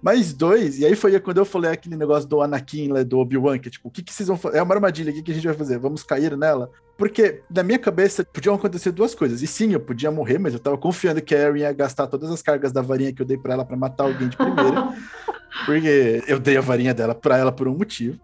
[0.04, 3.58] Mais dois, e aí foi quando eu falei aquele negócio do Anakin, né, do Obi-Wan,
[3.58, 4.58] que tipo, o que, que vocês vão fazer?
[4.58, 5.80] É uma armadilha, o que, que a gente vai fazer?
[5.80, 6.70] Vamos cair nela?
[6.98, 9.42] Porque na minha cabeça podiam acontecer duas coisas.
[9.42, 12.30] E sim, eu podia morrer, mas eu tava confiando que a Erin ia gastar todas
[12.30, 14.90] as cargas da varinha que eu dei pra ela pra matar alguém de primeira.
[15.66, 18.20] porque eu dei a varinha dela pra ela por um motivo.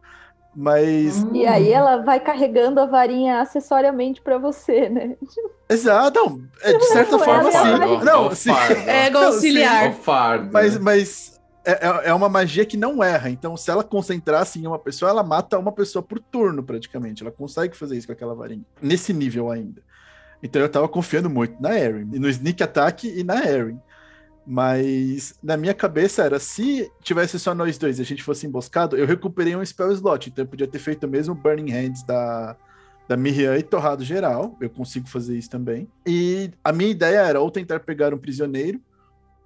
[0.56, 1.26] Mas.
[1.32, 5.16] E aí ela vai carregando a varinha acessoriamente pra você, né?
[5.70, 7.58] Exato, não, é, de certa Não, forma, sim.
[7.58, 8.52] ela- Não, Ó o sim.
[8.86, 9.96] É igual Não, auxiliar.
[10.52, 13.30] Mas, mas é, é- é uma magia que não erra.
[13.30, 17.22] Então, se ela concentrasse em uma pessoa, ela mata uma pessoa por turno, praticamente.
[17.24, 18.66] Ela consegue fazer isso com aquela varinha.
[18.82, 19.82] Nesse nível ainda.
[20.42, 22.06] Então, eu tava confiando muito na Erin.
[22.06, 23.80] No sneak attack e na Erin.
[24.52, 28.98] Mas na minha cabeça era, se tivesse só nós dois e a gente fosse emboscado,
[28.98, 30.30] eu recuperei um spell slot.
[30.30, 32.56] Então eu podia ter feito mesmo Burning Hands da,
[33.08, 34.58] da Miriam e torrado geral.
[34.60, 35.88] Eu consigo fazer isso também.
[36.04, 38.82] E a minha ideia era ou tentar pegar um prisioneiro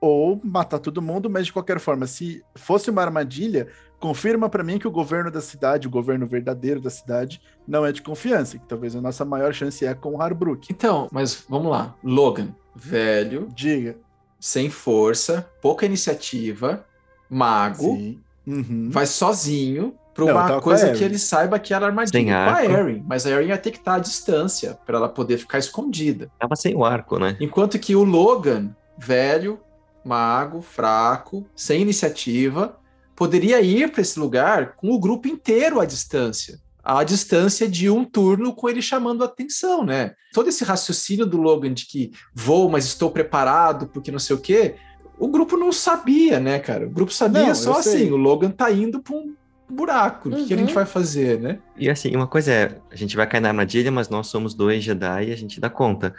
[0.03, 3.69] ou matar todo mundo, mas de qualquer forma, se fosse uma armadilha,
[4.01, 7.91] confirma pra mim que o governo da cidade, o governo verdadeiro da cidade, não é
[7.93, 10.67] de confiança, que talvez a nossa maior chance é com o Harbrook.
[10.69, 11.95] Então, mas vamos lá.
[12.03, 13.95] Logan, velho, Diga.
[14.37, 16.85] sem força, pouca iniciativa,
[17.29, 18.19] mago, Sim.
[18.45, 18.89] Uhum.
[18.91, 22.35] vai sozinho eu uma com coisa que ele saiba que era armadilha Sem com a
[22.35, 22.71] arco.
[22.71, 23.05] Erin.
[23.07, 26.29] Mas a Erin ia ter que estar à distância pra ela poder ficar escondida.
[26.37, 27.37] Tava sem o arco, né?
[27.39, 29.59] Enquanto que o Logan, velho,
[30.05, 32.77] mago, fraco, sem iniciativa,
[33.15, 36.59] poderia ir para esse lugar com o grupo inteiro à distância.
[36.83, 40.13] À distância de um turno com ele chamando a atenção, né?
[40.33, 44.39] Todo esse raciocínio do Logan de que vou, mas estou preparado, porque não sei o
[44.39, 44.75] quê,
[45.17, 46.85] o grupo não sabia, né, cara?
[46.85, 49.33] O grupo sabia Não, só assim, o Logan tá indo para um
[49.69, 50.27] buraco.
[50.27, 50.61] O que a Uhum.
[50.63, 51.59] gente vai fazer, né?
[51.77, 54.83] E assim, uma coisa é, a gente vai cair na armadilha, mas nós somos dois
[54.83, 56.13] Jedi e a gente dá conta.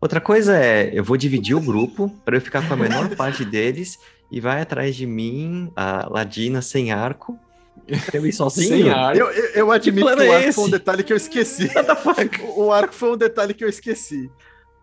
[0.00, 3.44] Outra coisa é, eu vou dividir o grupo para eu ficar com a menor parte
[3.44, 3.98] deles
[4.30, 7.38] e vai atrás de mim a Ladina sem arco
[8.12, 8.68] Eu ir sozinho.
[8.84, 9.16] Sem ar.
[9.16, 11.68] Eu, eu, eu admito que, o é arco foi um detalhe que eu esqueci.
[12.02, 12.40] Fuck?
[12.56, 14.30] o arco foi um detalhe que eu esqueci.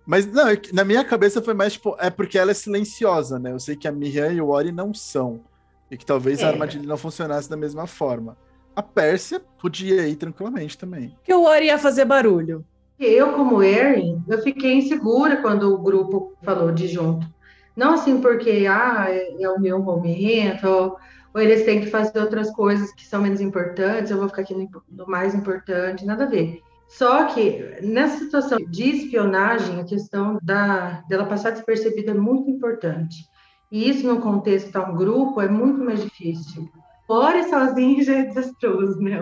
[0.06, 3.51] Mas não, é na minha cabeça foi mais tipo, é porque ela é silenciosa, né?
[3.51, 5.41] Eu sei que a Miriam e o Ori não são.
[5.89, 6.49] E que talvez a É.
[6.49, 8.38] armadilha não funcionasse da mesma forma.
[8.75, 11.15] A Pérsia podia ir tranquilamente também.
[11.23, 12.63] Que o Ori ia fazer barulho.
[12.99, 17.27] Eu, como Erin, eu fiquei insegura quando o grupo falou de junto.
[17.75, 20.97] Não assim porque ah, é, é o meu momento, ou,
[21.33, 24.55] ou eles têm que fazer outras coisas que são menos importantes, eu vou ficar aqui
[24.55, 26.62] no, no mais importante, nada a ver.
[26.88, 33.27] Só que nessa situação de espionagem, a questão da, dela passar despercebida é muito importante.
[33.71, 36.67] E isso, no contexto de um grupo, é muito mais difícil.
[37.07, 39.21] Ore sozinho já é desastroso, né?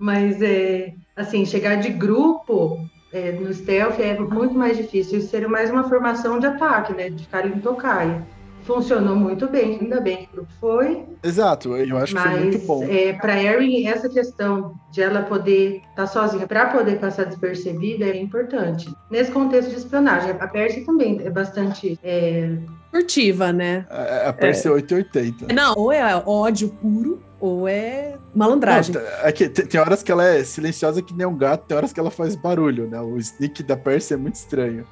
[0.00, 2.80] Mas, é, assim, chegar de grupo
[3.12, 5.18] é, no stealth é muito mais difícil.
[5.18, 7.10] Isso seria mais uma formação de ataque, né?
[7.10, 8.26] De ficar em tocaia.
[8.62, 11.04] Funcionou muito bem, ainda bem que o grupo foi.
[11.22, 12.84] Exato, eu acho que foi muito Mas bom.
[12.84, 18.16] é, para Erin, essa questão de ela poder estar sozinha para poder passar despercebida é
[18.16, 18.88] importante.
[19.10, 21.98] Nesse contexto de espionagem, a Percy também é bastante.
[22.02, 22.56] é,
[22.90, 23.86] Furtiva, né?
[23.88, 25.52] A, a Pérsia é 880.
[25.54, 28.94] Não, ou é ódio puro, ou é malandragem.
[28.94, 31.76] Não, é que tem, tem horas que ela é silenciosa que nem um gato, tem
[31.76, 33.00] horas que ela faz barulho, né?
[33.00, 34.86] O sneak da Pérsia é muito estranho.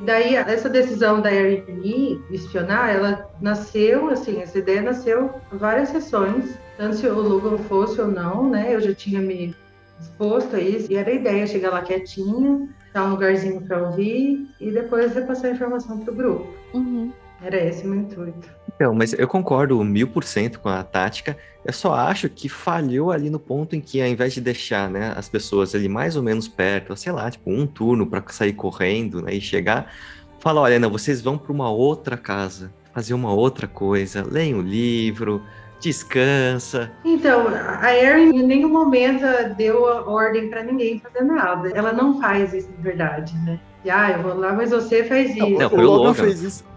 [0.00, 6.58] Daí, essa decisão da ir espionar, ela nasceu, assim, essa ideia nasceu em várias sessões,
[6.76, 8.74] tanto se o Logan fosse ou não, né?
[8.74, 9.54] Eu já tinha me
[10.00, 14.48] disposto a isso, e era a ideia chegar lá quietinha, dar um lugarzinho para ouvir
[14.60, 16.54] e depois repassar a informação para o grupo.
[16.74, 17.12] Uhum.
[17.44, 18.48] Era esse o meu intuito.
[18.74, 21.36] Então, mas eu concordo mil por cento com a tática.
[21.64, 25.12] Eu só acho que falhou ali no ponto em que, ao invés de deixar né,
[25.16, 29.22] as pessoas ali mais ou menos perto, sei lá, tipo um turno para sair correndo
[29.22, 29.92] né, e chegar,
[30.38, 34.62] fala: olha, não, vocês vão para uma outra casa, fazer uma outra coisa, leem o
[34.62, 35.42] livro,
[35.80, 36.90] descansa.
[37.04, 39.24] Então, a Erin em nenhum momento
[39.56, 41.70] deu a ordem para ninguém fazer nada.
[41.74, 43.60] Ela não faz isso de verdade, né?
[43.84, 45.38] E, ah, eu vou lá, mas você faz isso.
[45.38, 46.14] Não, o Logan, Logan.
[46.14, 46.71] fez isso.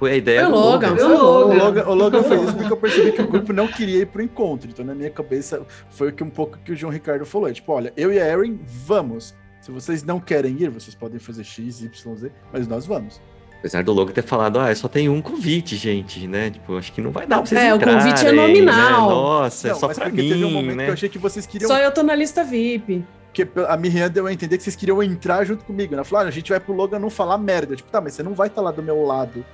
[0.00, 0.96] Foi a ideia Foi do o Logan, Logan.
[0.96, 1.62] Foi O o Logan.
[1.62, 4.22] Logan, o Logan fez isso porque eu percebi que o grupo não queria ir pro
[4.22, 4.68] encontro.
[4.70, 5.60] Então, na minha cabeça,
[5.90, 7.48] foi o que um pouco que o João Ricardo falou.
[7.48, 9.34] É, tipo, olha, eu e a Erin vamos.
[9.60, 13.20] Se vocês não querem ir, vocês podem fazer X, Y, Z, mas nós vamos.
[13.58, 16.50] Apesar do Logan ter falado, ah, só tem um convite, gente, né?
[16.50, 18.46] Tipo, acho que não vai dar pra vocês É, o entrarem, convite é né?
[18.46, 19.10] nominal.
[19.10, 20.84] Nossa, é não, só mas pra porque mim, teve um momento né?
[20.84, 21.68] que eu achei que vocês queriam.
[21.68, 23.04] Só eu tô na lista VIP.
[23.26, 25.92] Porque a Miriam deu a entender que vocês queriam entrar junto comigo.
[25.94, 27.76] Ela falou: ah, a gente vai pro Logan não falar merda.
[27.76, 29.44] Tipo, tá, mas você não vai estar lá do meu lado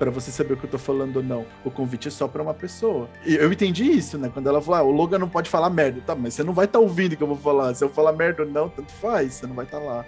[0.00, 1.44] pra você saber o que eu tô falando ou não.
[1.62, 3.06] O convite é só pra uma pessoa.
[3.26, 4.30] E eu entendi isso, né?
[4.32, 6.00] Quando ela falou: ah, o Logan não pode falar merda.
[6.00, 7.74] Tá, mas você não vai estar ouvindo o que eu vou falar.
[7.74, 10.06] Se eu falar merda ou não, tanto faz, você não vai estar lá.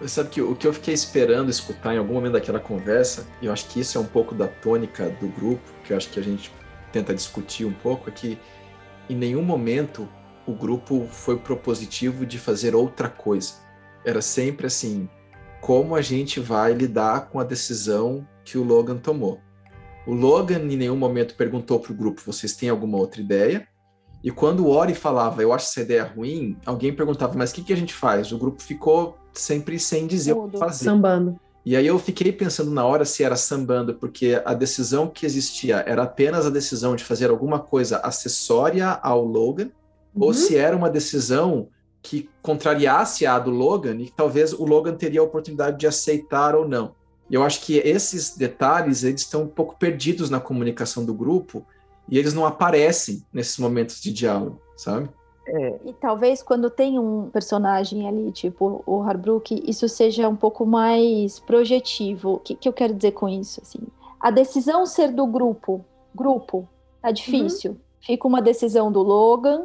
[0.00, 3.46] Mas Sabe que o que eu fiquei esperando escutar em algum momento daquela conversa, e
[3.46, 6.18] eu acho que isso é um pouco da tônica do grupo, que eu acho que
[6.18, 6.50] a gente
[6.90, 8.38] tenta discutir um pouco, é que
[9.10, 10.08] em nenhum momento
[10.46, 13.54] o grupo foi propositivo de fazer outra coisa.
[14.06, 15.06] Era sempre assim:
[15.60, 19.40] como a gente vai lidar com a decisão que o Logan tomou.
[20.06, 23.66] O Logan em nenhum momento perguntou para o grupo: vocês têm alguma outra ideia?
[24.22, 27.62] E quando o Ori falava, eu acho essa ideia ruim, alguém perguntava, mas o que,
[27.62, 28.32] que a gente faz?
[28.32, 30.86] O grupo ficou sempre sem dizer o que fazer.
[30.86, 31.38] Sambando.
[31.64, 35.84] E aí eu fiquei pensando na hora se era sambando, porque a decisão que existia
[35.86, 39.70] era apenas a decisão de fazer alguma coisa acessória ao Logan,
[40.14, 40.32] ou Uhum.
[40.32, 41.68] se era uma decisão
[42.02, 46.54] que contrariasse a do Logan e que talvez o Logan teria a oportunidade de aceitar
[46.54, 46.92] ou não.
[47.28, 51.64] E eu acho que esses detalhes eles estão um pouco perdidos na comunicação do grupo
[52.08, 55.10] e eles não aparecem nesses momentos de diálogo, sabe?
[55.84, 61.38] E talvez quando tem um personagem ali, tipo o Harbrook, isso seja um pouco mais
[61.38, 62.34] projetivo.
[62.34, 63.60] O que, que eu quero dizer com isso?
[63.62, 63.80] Assim,
[64.20, 65.84] a decisão ser do grupo,
[66.14, 66.68] grupo,
[67.00, 67.78] tá difícil.
[68.00, 69.64] Fica uma decisão do Logan,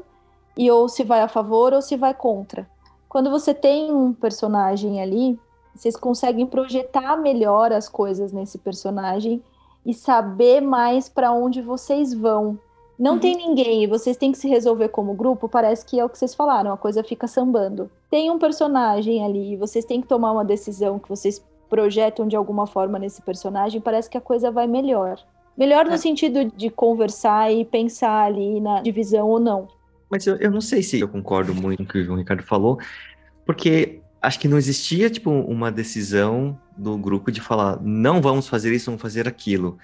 [0.57, 2.67] e ou se vai a favor ou se vai contra.
[3.09, 5.39] Quando você tem um personagem ali,
[5.75, 9.41] vocês conseguem projetar melhor as coisas nesse personagem
[9.85, 12.57] e saber mais para onde vocês vão.
[12.97, 16.09] Não tem ninguém e vocês têm que se resolver como grupo, parece que é o
[16.09, 17.89] que vocês falaram, a coisa fica sambando.
[18.09, 22.35] Tem um personagem ali e vocês têm que tomar uma decisão que vocês projetam de
[22.35, 25.17] alguma forma nesse personagem, parece que a coisa vai melhor.
[25.57, 25.97] Melhor no É.
[25.97, 29.67] sentido de conversar e pensar ali na divisão ou não.
[30.13, 32.43] Mas eu, eu não sei se eu concordo muito com o que o João Ricardo
[32.43, 32.79] falou,
[33.47, 38.71] porque acho que não existia, tipo, uma decisão do grupo de falar, não vamos fazer
[38.75, 39.75] isso, vamos fazer aquilo.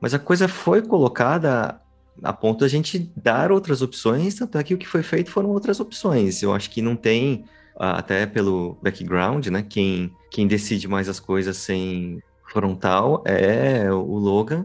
[0.00, 1.78] Mas a coisa foi colocada
[2.22, 5.30] a ponto de a gente dar outras opções, tanto é que o que foi feito
[5.30, 6.42] foram outras opções.
[6.42, 7.44] Eu acho que não tem,
[7.76, 14.64] até pelo background, né, quem, quem decide mais as coisas sem frontal é o Logan.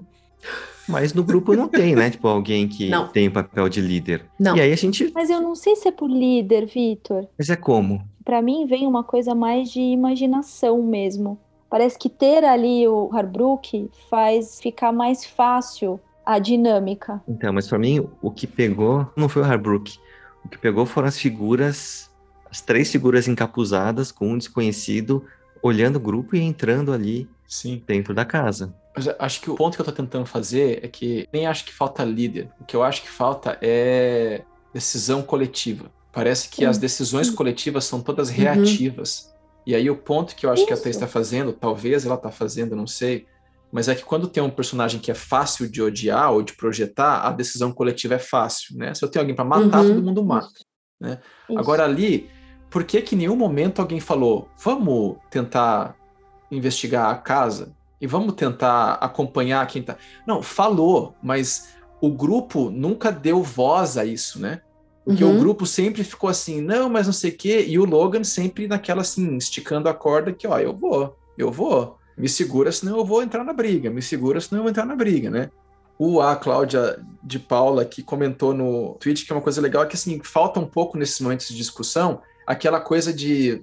[0.90, 2.10] Mas no grupo não tem, né?
[2.12, 3.08] Tipo, alguém que Não.
[3.08, 4.26] tem o papel de líder.
[4.40, 4.58] Não.
[4.58, 5.12] E aí a gente.
[5.14, 7.28] Mas eu não sei se é por líder, Vitor.
[7.38, 8.02] Mas é como?
[8.26, 11.40] Pra mim vem uma coisa mais de imaginação mesmo.
[11.70, 17.22] Parece que ter ali o Harbrook faz ficar mais fácil a dinâmica.
[17.28, 19.98] Então, mas pra mim, o que pegou não foi o Harbrook.
[20.44, 22.10] O que pegou foram as figuras,
[22.50, 25.24] as três figuras encapuzadas com um desconhecido,
[25.62, 27.84] olhando o grupo e entrando ali Sim.
[27.86, 28.74] dentro da casa.
[29.00, 31.74] Mas acho que o ponto que eu tô tentando fazer é que nem acho que
[31.74, 32.50] falta líder.
[32.60, 34.42] O que eu acho que falta é
[34.74, 35.90] decisão coletiva.
[36.12, 36.66] Parece que Sim.
[36.66, 39.34] as decisões coletivas são todas reativas.
[39.66, 40.84] E aí o ponto que eu acho que a Isso.
[40.84, 43.26] Thaís está fazendo, talvez ela tá fazendo, não sei,
[43.72, 47.22] mas é que quando tem um personagem que é fácil de odiar ou de projetar,
[47.22, 48.94] a decisão coletiva é fácil, né?
[48.94, 49.90] Se eu tenho alguém para matar, Uhum.
[49.90, 50.50] todo mundo mata.
[51.02, 51.58] Isso.
[51.58, 52.30] Agora ali,
[52.70, 55.96] por que que em nenhum momento alguém falou, vamos tentar
[56.52, 59.98] investigar a casa e vamos tentar acompanhar quem tá.
[60.26, 64.62] Não, falou, mas o grupo nunca deu voz a isso, né?
[65.04, 65.36] Porque Uhum.
[65.36, 68.68] o grupo sempre ficou assim, não, mas não sei o quê, e o Logan sempre
[68.68, 73.06] naquela assim, esticando a corda que, ó, eu vou, eu vou, me segura, senão eu
[73.06, 75.50] vou entrar na briga, me segura, senão eu vou entrar na briga, né?
[75.98, 79.86] O a Cláudia de Paula que comentou no tweet que é uma coisa legal é
[79.86, 83.62] que assim, falta um pouco nesses momentos de discussão aquela coisa de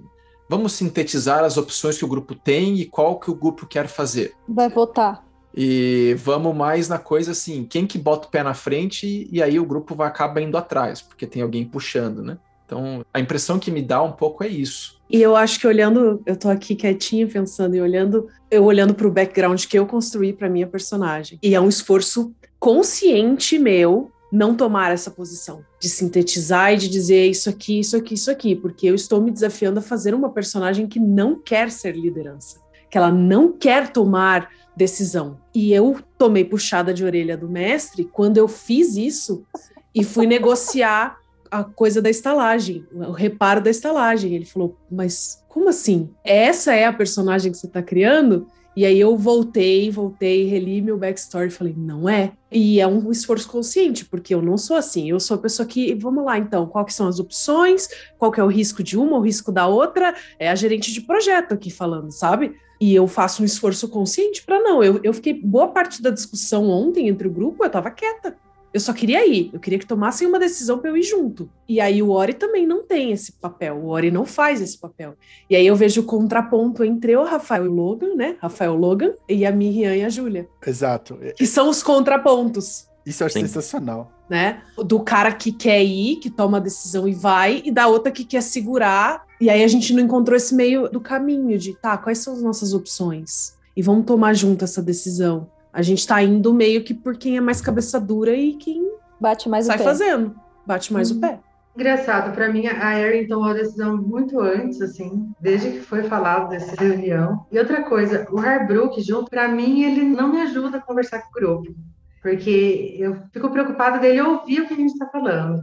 [0.49, 4.33] vamos sintetizar as opções que o grupo tem e qual que o grupo quer fazer.
[4.47, 5.25] Vai votar.
[5.55, 9.59] E vamos mais na coisa assim, quem que bota o pé na frente e aí
[9.59, 12.37] o grupo vai acaba indo atrás, porque tem alguém puxando, né?
[12.65, 14.99] Então, a impressão que me dá um pouco é isso.
[15.09, 19.09] E eu acho que olhando, eu tô aqui quietinha pensando e olhando, eu olhando pro
[19.09, 21.39] background que eu construí pra minha personagem.
[21.41, 27.29] E é um esforço consciente meu não tomar essa posição, de sintetizar e de dizer
[27.29, 30.87] isso aqui, isso aqui, isso aqui, porque eu estou me desafiando a fazer uma personagem
[30.87, 32.59] que não quer ser liderança,
[32.89, 35.37] que ela não quer tomar decisão.
[35.55, 39.45] E eu tomei puxada de orelha do mestre quando eu fiz isso
[39.93, 41.17] e fui negociar
[41.49, 44.35] a coisa da estalagem, o reparo da estalagem.
[44.35, 46.09] Ele falou, mas como assim?
[46.23, 48.47] Essa é a personagem que você está criando?
[48.77, 52.33] E aí eu voltei, voltei, reli meu backstory e falei, não é.
[52.51, 55.09] E é um esforço consciente, porque eu não sou assim.
[55.09, 57.87] Eu sou a pessoa que, vamos lá então, quais são as opções,
[58.19, 60.13] qual que é o risco de uma, o risco da outra.
[60.37, 62.55] É a gerente de projeto aqui falando, sabe?
[62.79, 64.83] E eu faço um esforço consciente para não.
[64.83, 68.37] Eu, eu fiquei boa parte da discussão ontem entre o grupo, eu tava quieta.
[68.77, 71.49] Eu só queria ir, eu queria que tomassem uma decisão para eu ir junto.
[71.67, 75.15] E aí o Ori também não tem esse papel, o Ori não faz esse papel.
[75.49, 78.35] E aí eu vejo o contraponto entre o Rafael e o Logan, né?
[78.39, 81.17] Rafael Logan e a Miriam e a Júlia, Exato.
[81.35, 83.47] que são os contrapontos, Isso eu acho Sim.
[83.47, 84.11] sensacional.
[84.29, 84.61] né?
[84.85, 88.23] Do cara que quer ir, que toma a decisão e vai, e da outra que
[88.23, 89.25] quer segurar.
[89.41, 92.43] E aí a gente não encontrou esse meio do caminho de, tá, quais são as
[92.43, 93.55] nossas opções?
[93.75, 95.49] E vamos tomar junto essa decisão.
[95.77, 98.83] A gente tá indo meio que por quem é mais cabeça dura e quem
[99.21, 99.83] Bate mais sai o pé.
[99.85, 100.35] fazendo.
[100.65, 101.17] Bate mais Uhum.
[101.17, 101.39] o pé.
[101.75, 106.49] Engraçado, para mim a Erin tomou a decisão muito antes, assim, desde que foi falado
[106.49, 107.45] dessa reunião.
[107.51, 111.29] E outra coisa, o Harbrook junto, para mim, ele não me ajuda a conversar com
[111.29, 111.75] o grupo,
[112.23, 115.61] porque eu fico preocupada dele ouvir o que a gente está falando.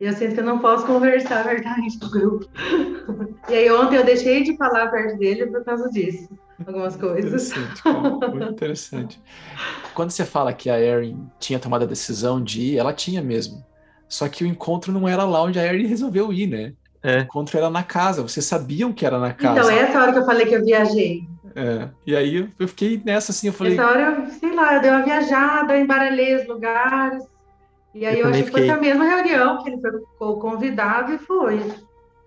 [0.00, 2.46] E eu sinto que eu não posso conversar a verdade com o grupo.
[3.48, 6.28] E aí ontem eu deixei de falar perto dele por causa disso,
[6.66, 7.50] algumas coisas.
[7.50, 8.00] Interessante, cara.
[8.28, 9.22] Muito interessante.
[9.94, 13.64] Quando você fala que a Erin tinha tomado a decisão de ir, ela tinha mesmo.
[14.06, 16.74] Só que o encontro não era lá onde a Erin resolveu ir, né?
[17.02, 17.18] É.
[17.18, 18.20] O encontro era na casa.
[18.20, 19.60] Vocês sabiam que era na casa.
[19.60, 21.22] Então, essa hora que eu falei que eu viajei.
[21.54, 21.88] É.
[22.06, 24.90] E aí eu- fiquei nessa assim, eu falei, Essa hora, eu, sei lá, eu dei
[24.90, 27.24] uma viajada, embaralhei os lugares.
[27.98, 30.38] E aí Eu eu, achei que foi fiquei- a mesma reunião que ele foi ficou
[30.38, 31.58] convidado e foi.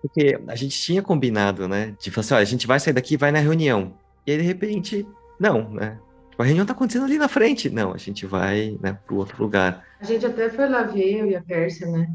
[0.02, 1.94] Porque a gente tinha combinado, né?
[2.00, 3.92] De falar assim, olha, a gente vai sair daqui e vai na reunião.
[4.26, 5.06] E aí, de repente,
[5.38, 5.98] não, né?
[6.30, 7.68] Tipo, a reunião tá acontecendo ali na frente.
[7.70, 9.84] Não, a gente vai, né, pro outro lugar.
[10.00, 12.08] A gente até foi lá ver, eu e a Pérsia, né?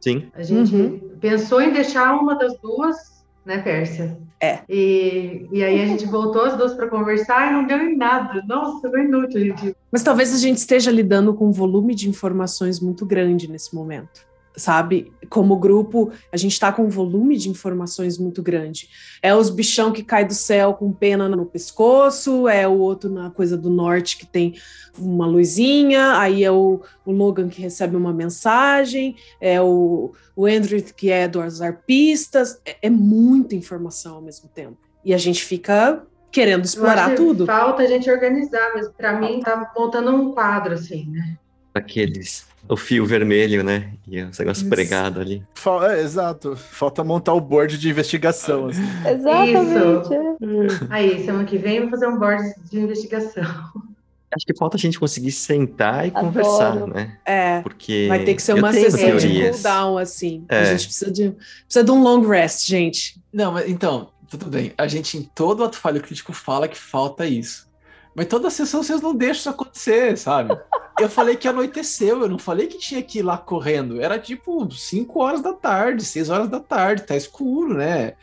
[0.00, 0.30] Sim.
[0.34, 1.16] A gente Uhum.
[1.20, 4.18] pensou em deixar uma das duas, né, Pérsia?
[4.42, 4.60] É.
[4.68, 8.42] E, e aí a gente voltou as duas para conversar e não deu em nada.
[8.46, 9.76] Nossa, foi inútil, gente.
[9.92, 14.29] Mas talvez a gente esteja lidando com um volume de informações muito grande nesse momento.
[14.56, 15.12] Sabe?
[15.28, 18.88] Como grupo, a gente está com um volume de informações muito grande.
[19.22, 23.30] É os bichão que cai do céu com pena no pescoço, é o outro na
[23.30, 24.54] coisa do norte que tem
[24.98, 30.82] uma luzinha, aí é o, o Logan que recebe uma mensagem, é o, o Andrew
[30.82, 32.60] que é dos arpistas.
[32.64, 34.78] É, é muita informação ao mesmo tempo.
[35.04, 37.46] E a gente fica querendo explorar que tudo.
[37.46, 41.38] Falta a gente organizar, mas para mim tá montando um quadro, assim, né?
[41.74, 42.46] Aqueles.
[42.68, 43.90] O fio vermelho, né?
[44.06, 44.68] E os negócios Isso.
[44.70, 45.42] pregados ali.
[45.54, 46.54] Fa- É, exato.
[46.56, 48.66] Falta montar o board de investigação.
[48.68, 48.82] assim.
[49.08, 50.14] Exatamente.
[50.14, 50.86] é.
[50.90, 53.42] Aí, semana que vem, eu vou fazer um board de investigação.
[54.32, 56.26] Acho que falta a gente conseguir sentar e Adoro.
[56.26, 57.16] conversar, né?
[57.26, 57.60] É.
[57.62, 60.44] Porque Vai ter que ser uma sessão de cooldown, assim.
[60.48, 60.64] A É.
[60.66, 61.30] gente precisa de,
[61.64, 63.20] precisa de um long rest, gente.
[63.32, 64.72] Não, mas então, tudo bem.
[64.78, 67.68] A gente em todo ato falho crítico fala que falta isso.
[68.14, 70.58] Mas toda sessão vocês não deixam isso acontecer, sabe?
[70.98, 74.00] Eu falei que anoiteceu, eu não falei que tinha que ir lá correndo.
[74.00, 78.14] Era tipo 5 horas da tarde, 6 horas da tarde, tá escuro, né?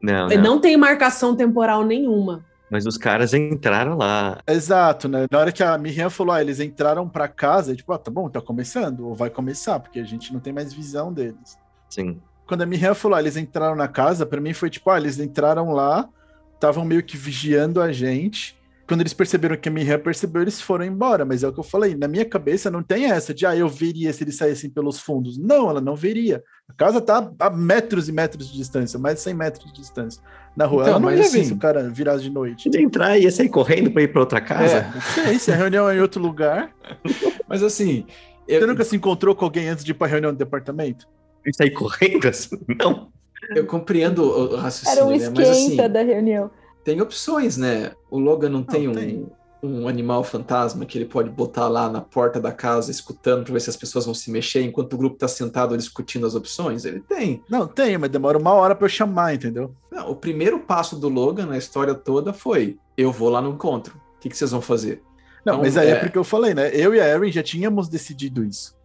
[0.00, 0.60] Não, Não, não.
[0.60, 2.44] tem marcação temporal nenhuma.
[2.70, 4.40] Mas os caras entraram lá.
[4.46, 5.26] Exato, né?
[5.30, 8.28] Na hora que a Miriam falou, ah, eles entraram pra casa, tipo, ah, tá bom,
[8.28, 11.58] tá começando, ou vai começar, porque a gente não tem mais visão deles.
[11.88, 12.20] Sim.
[12.46, 15.18] Quando a Miriam falou, ah, eles entraram na casa, pra mim foi tipo, ah, eles
[15.18, 16.08] entraram lá,
[16.54, 18.57] estavam meio que vigiando a gente.
[18.88, 21.24] Quando eles perceberam que a Miriam percebeu, eles foram embora.
[21.24, 23.68] Mas é o que eu falei, na minha cabeça não tem essa de, ah, eu
[23.68, 25.36] veria se eles saíssem pelos fundos.
[25.36, 26.42] Não, ela não veria.
[26.66, 30.22] A casa tá a metros e metros de distância, mais de 100 metros de distância.
[30.56, 32.70] Na rua, Então, ela não ia ver assim- se o cara virasse de noite.
[32.70, 34.76] De entrar e ia sair correndo pra ir pra outra casa.
[34.78, 34.90] É.
[34.94, 36.70] Não sei, se a reunião é em outro lugar.
[37.46, 38.06] Mas assim,
[38.48, 41.06] eu, Você nunca se encontrou com alguém antes de ir pra reunião do departamento?
[41.46, 42.56] E sair correndo assim?
[42.80, 43.08] Não.
[43.54, 45.30] eu compreendo o o Era raciocínio, um né?
[45.36, 46.50] Mas assim, esquenta da reunião.
[46.88, 47.92] Tem opções, né?
[48.10, 49.26] O Logan não, tem, um, tem.
[49.62, 53.60] um animal fantasma que ele pode botar lá na porta da casa, escutando para ver
[53.60, 56.86] se as pessoas vão se mexer enquanto o grupo tá sentado discutindo as opções?
[56.86, 57.42] Ele tem.
[57.46, 59.74] Não, tem, mas demora uma hora pra eu chamar, entendeu?
[59.92, 64.00] Não, o primeiro passo do Logan na história toda foi: eu vou lá no encontro.
[64.16, 65.02] O que, que vocês vão fazer?
[65.44, 65.90] Não, Então, mas aí é...
[65.90, 66.70] é- porque eu falei, né?
[66.72, 68.77] Eu e a Erin já tínhamos decidido isso.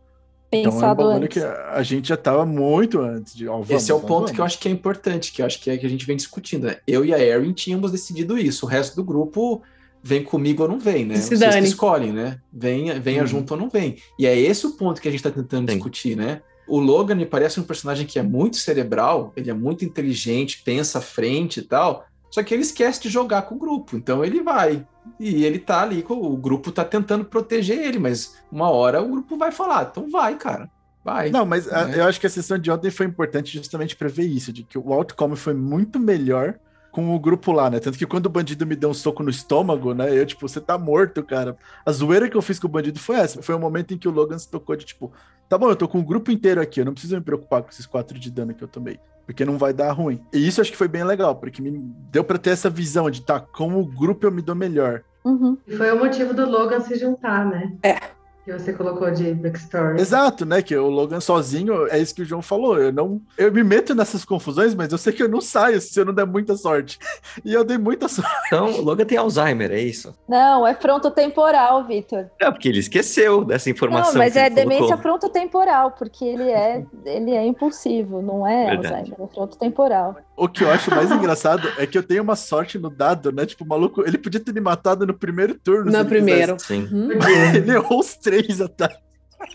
[0.60, 1.30] Então é um Pensado antes.
[1.30, 3.48] que a gente já tava muito antes de.
[3.48, 4.32] ó, vamos, Esse é o vamos, ponto vamos.
[4.32, 6.16] que eu acho que é importante, que eu acho que é que a gente vem
[6.18, 6.68] discutindo.
[6.68, 6.78] Né?
[6.88, 8.66] Eu e a Erin tínhamos decidido isso.
[8.66, 9.62] O resto do grupo
[10.02, 11.16] vem comigo ou não vem, né?
[11.16, 12.40] Se Vocês escolhem, né?
[12.52, 13.28] Venha, venha Uhum.
[13.28, 13.96] junto ou não vem.
[14.20, 15.76] E é esse o ponto que a gente está tentando Sim.
[15.78, 16.42] discutir, né?
[16.68, 21.00] O Logan me parece um personagem que é muito cerebral, ele é muito inteligente, pensa
[21.00, 23.96] à frente e tal, só que ele esquece de jogar com o grupo.
[23.96, 24.84] Então ele vai.
[25.20, 29.38] E ele tá ali, o grupo tá tentando proteger ele, mas uma hora o grupo
[29.38, 30.68] vai falar, então vai, cara.
[31.06, 31.30] Vai.
[31.30, 32.00] Não, mas a- né?
[32.00, 34.80] eu acho que a sessão de ontem foi importante justamente pra ver isso, de que
[34.80, 36.56] o outcome foi muito melhor
[36.92, 37.80] com o grupo lá, né?
[37.80, 40.18] Tanto que quando o bandido me deu um soco no estômago, né?
[40.18, 41.56] Eu, tipo, você tá morto, cara.
[41.86, 43.44] A zoeira que eu fiz com o bandido foi essa.
[43.44, 45.12] Foi o momento em que o Logan se tocou de, tipo,
[45.54, 47.70] tá bom, eu tô com o grupo inteiro aqui, eu não preciso me preocupar com
[47.70, 49.00] esses quatro de dano que eu tomei.
[49.24, 50.20] Porque não vai dar ruim.
[50.34, 51.72] E isso acho que foi bem legal, porque me
[52.12, 55.04] deu pra ter essa visão de, tá, como o grupo eu me dou melhor.
[55.24, 55.56] Uhum.
[55.68, 57.72] E foi o motivo do Logan se juntar, né?
[57.84, 58.00] É.
[58.44, 60.02] Que você colocou de backstory.
[60.02, 60.62] Exato, né?
[60.62, 62.78] Que o Logan sozinho, é isso que o João falou.
[62.78, 63.22] Eu não.
[63.38, 66.14] Eu me meto nessas confusões, mas eu sei que eu não saio se eu não
[66.14, 67.00] der muita sorte.
[67.46, 68.32] E eu dei muita sorte.
[68.48, 70.14] Então, o Logan tem Alzheimer, é isso?
[70.28, 72.26] Não, é frontotemporal, Vitor.
[72.40, 74.14] É, porque ele esqueceu dessa informação.
[74.14, 78.96] Não, mas que é demência frontotemporal, porque ele é, ele é impulsivo, não é Verdade.
[78.96, 80.18] Alzheimer, é frontotemporal.
[80.36, 83.46] O que eu acho mais engraçado é que eu tenho uma sorte no dado, né?
[83.46, 85.92] Tipo, o maluco, ele podia ter me matado no primeiro turno.
[85.92, 86.58] No primeiro.
[86.60, 86.90] Sim.
[86.92, 87.10] Hum?
[87.56, 89.04] Ele errou os três ataques.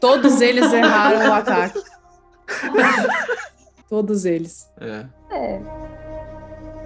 [0.01, 1.81] Todos eles erraram o ataque.
[3.89, 4.69] Todos eles.
[4.81, 5.07] É.
[5.31, 5.63] É,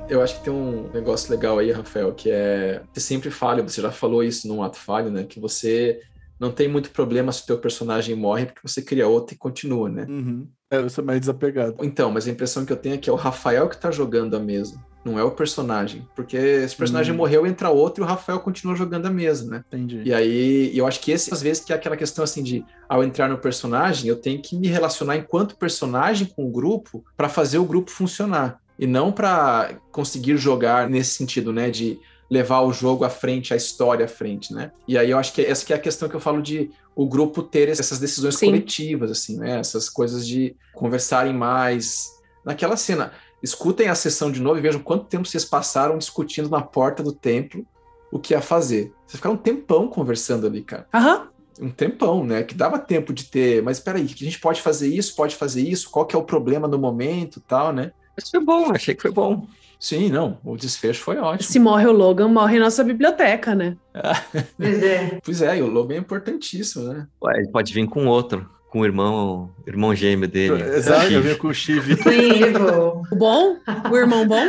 [0.08, 3.80] Eu acho que tem um negócio legal aí, Rafael, que é você sempre falha, você
[3.82, 5.24] já falou isso num ato falho, né?
[5.24, 6.00] Que você
[6.38, 9.88] não tem muito problema se o teu personagem morre, porque você cria outro e continua,
[9.88, 10.06] né?
[10.08, 10.48] Uhum.
[10.70, 11.76] É, eu sou mais desapegado.
[11.82, 14.34] Então, mas a impressão que eu tenho é que é o Rafael que tá jogando
[14.34, 16.06] a mesa, não é o personagem.
[16.14, 17.16] Porque esse personagem Hum.
[17.16, 19.64] morreu, entra outro e o Rafael continua jogando a mesa, né?
[19.68, 20.02] Entendi.
[20.04, 23.02] E aí, eu acho que esse, às vezes, que é aquela questão assim de, ao
[23.02, 27.58] entrar no personagem, eu tenho que me relacionar enquanto personagem com o grupo para fazer
[27.58, 28.60] o grupo funcionar.
[28.78, 31.70] E não para conseguir jogar nesse sentido, né?
[31.70, 31.98] De
[32.30, 34.72] levar o jogo à frente, a história à frente, né?
[34.88, 37.06] E aí eu acho que essa que é a questão que eu falo de o
[37.06, 38.46] grupo ter essas decisões Sim.
[38.46, 39.58] coletivas, assim, né?
[39.58, 42.06] Essas coisas de conversarem mais.
[42.44, 46.60] Naquela cena, escutem a sessão de novo e vejam quanto tempo vocês passaram discutindo na
[46.60, 47.66] porta do templo
[48.10, 48.92] o que ia fazer.
[49.06, 50.86] Vocês ficaram um tempão conversando ali, cara.
[50.94, 51.28] Aham.
[51.60, 52.42] Um tempão, né?
[52.42, 55.62] Que dava tempo de ter, mas peraí, que a gente pode fazer isso, pode fazer
[55.62, 57.92] isso, qual que é o problema no momento tal, né?
[58.16, 59.46] Mas foi bom, achei que foi bom.
[59.78, 61.50] Sim, não, o desfecho foi ótimo.
[61.50, 63.76] Se morre o Logan, morre nossa biblioteca, né?
[64.56, 65.20] Pois é.
[65.24, 67.06] Pois é, e o Logan é importantíssimo, né?
[67.22, 70.62] Ué, ele pode vir com outro, com o irmão, irmão gêmeo dele.
[70.62, 73.02] Exato, eu venho com o Chive, Evil.
[73.12, 73.56] O bom?
[73.90, 74.46] O irmão bom?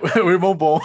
[0.24, 0.80] o irmão bom.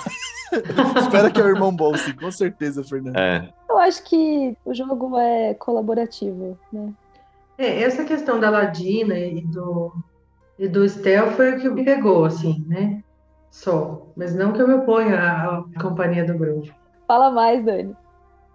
[1.00, 3.16] Espera que é o irmão bom, sim, com certeza, Fernando.
[3.16, 6.92] É, eu acho que o jogo é colaborativo, né?
[7.58, 9.94] É, essa questão da Ladina e do,
[10.60, 13.02] e do Stel foi o que me pegou, assim, né?
[13.50, 14.08] Só.
[14.14, 16.68] Mas não que eu me oponha à, à companhia do grupo.
[17.08, 17.96] Fala mais, Dani.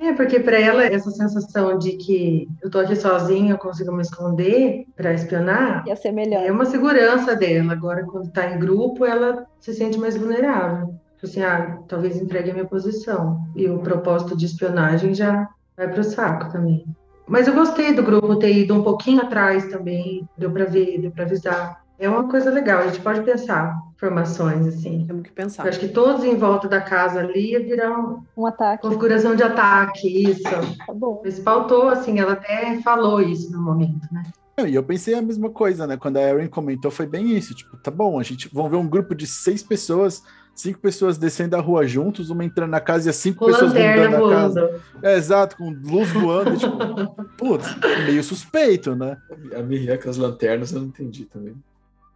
[0.01, 4.03] É, porque para ela, essa sensação de que eu tô aqui sozinha, eu consigo me
[4.03, 6.51] esconder para espionar, Ia ser é melhor.
[6.51, 7.73] uma segurança dela.
[7.73, 10.95] Agora, quando tá em grupo, ela se sente mais vulnerável.
[11.17, 13.45] Tipo Assim, ah, talvez entregue a minha posição.
[13.57, 16.85] E o propósito de espionagem já, vai pro saco também.
[17.27, 21.11] Mas eu gostei do grupo ter ido um pouquinho atrás também, deu para ver, deu
[21.11, 21.85] para avisar.
[21.99, 25.05] É uma coisa legal, a gente pode pensar formações assim.
[25.07, 25.65] Temos que pensar.
[25.65, 28.83] Eu acho que todos em volta da casa ali ia virar um- Um ataque.
[28.83, 30.43] configuração de ataque, isso.
[30.45, 31.21] Tá bom.
[31.25, 34.23] Mas faltou, assim, ela até falou isso no momento, né?
[34.67, 35.97] E eu pensei a mesma coisa, né?
[35.97, 37.55] Quando a Erin comentou, foi bem isso.
[37.55, 40.21] Tipo, tá bom, a gente vamos ver um grupo de seis pessoas,
[40.53, 43.73] cinco pessoas descendo a rua juntos, uma entrando na casa e as cinco Com pessoas
[43.73, 44.61] lanterna mudando a casa.
[44.61, 44.83] voando.
[45.03, 46.77] É, exato, com luz voando, tipo,
[47.39, 47.67] putz,
[48.07, 49.17] meio suspeito, né?
[49.57, 51.55] A Miriam com as lanternas eu não entendi também.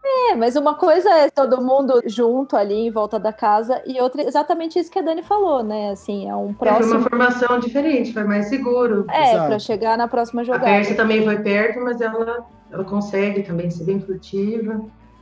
[0.05, 4.22] É, mas uma coisa é todo mundo junto ali em volta da casa e outra
[4.22, 5.90] é exatamente isso que a Dani falou, né?
[5.90, 7.00] Assim, é um É, foi uma próximo.
[7.03, 9.07] formação diferente, foi mais seguro.
[9.09, 10.64] É, pra chegar na próxima A jogada.
[10.64, 14.80] Pérsia também foi perto, mas ela, ela consegue também ser bem furtiva.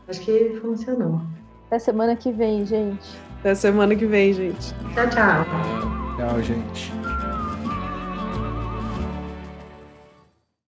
[0.09, 1.21] Acho que funcionou.
[1.67, 3.09] Até semana que vem, gente.
[3.41, 4.75] Até semana que vem, gente.
[4.95, 5.45] Tchau, tchau.
[6.17, 7.10] Tchau, gente.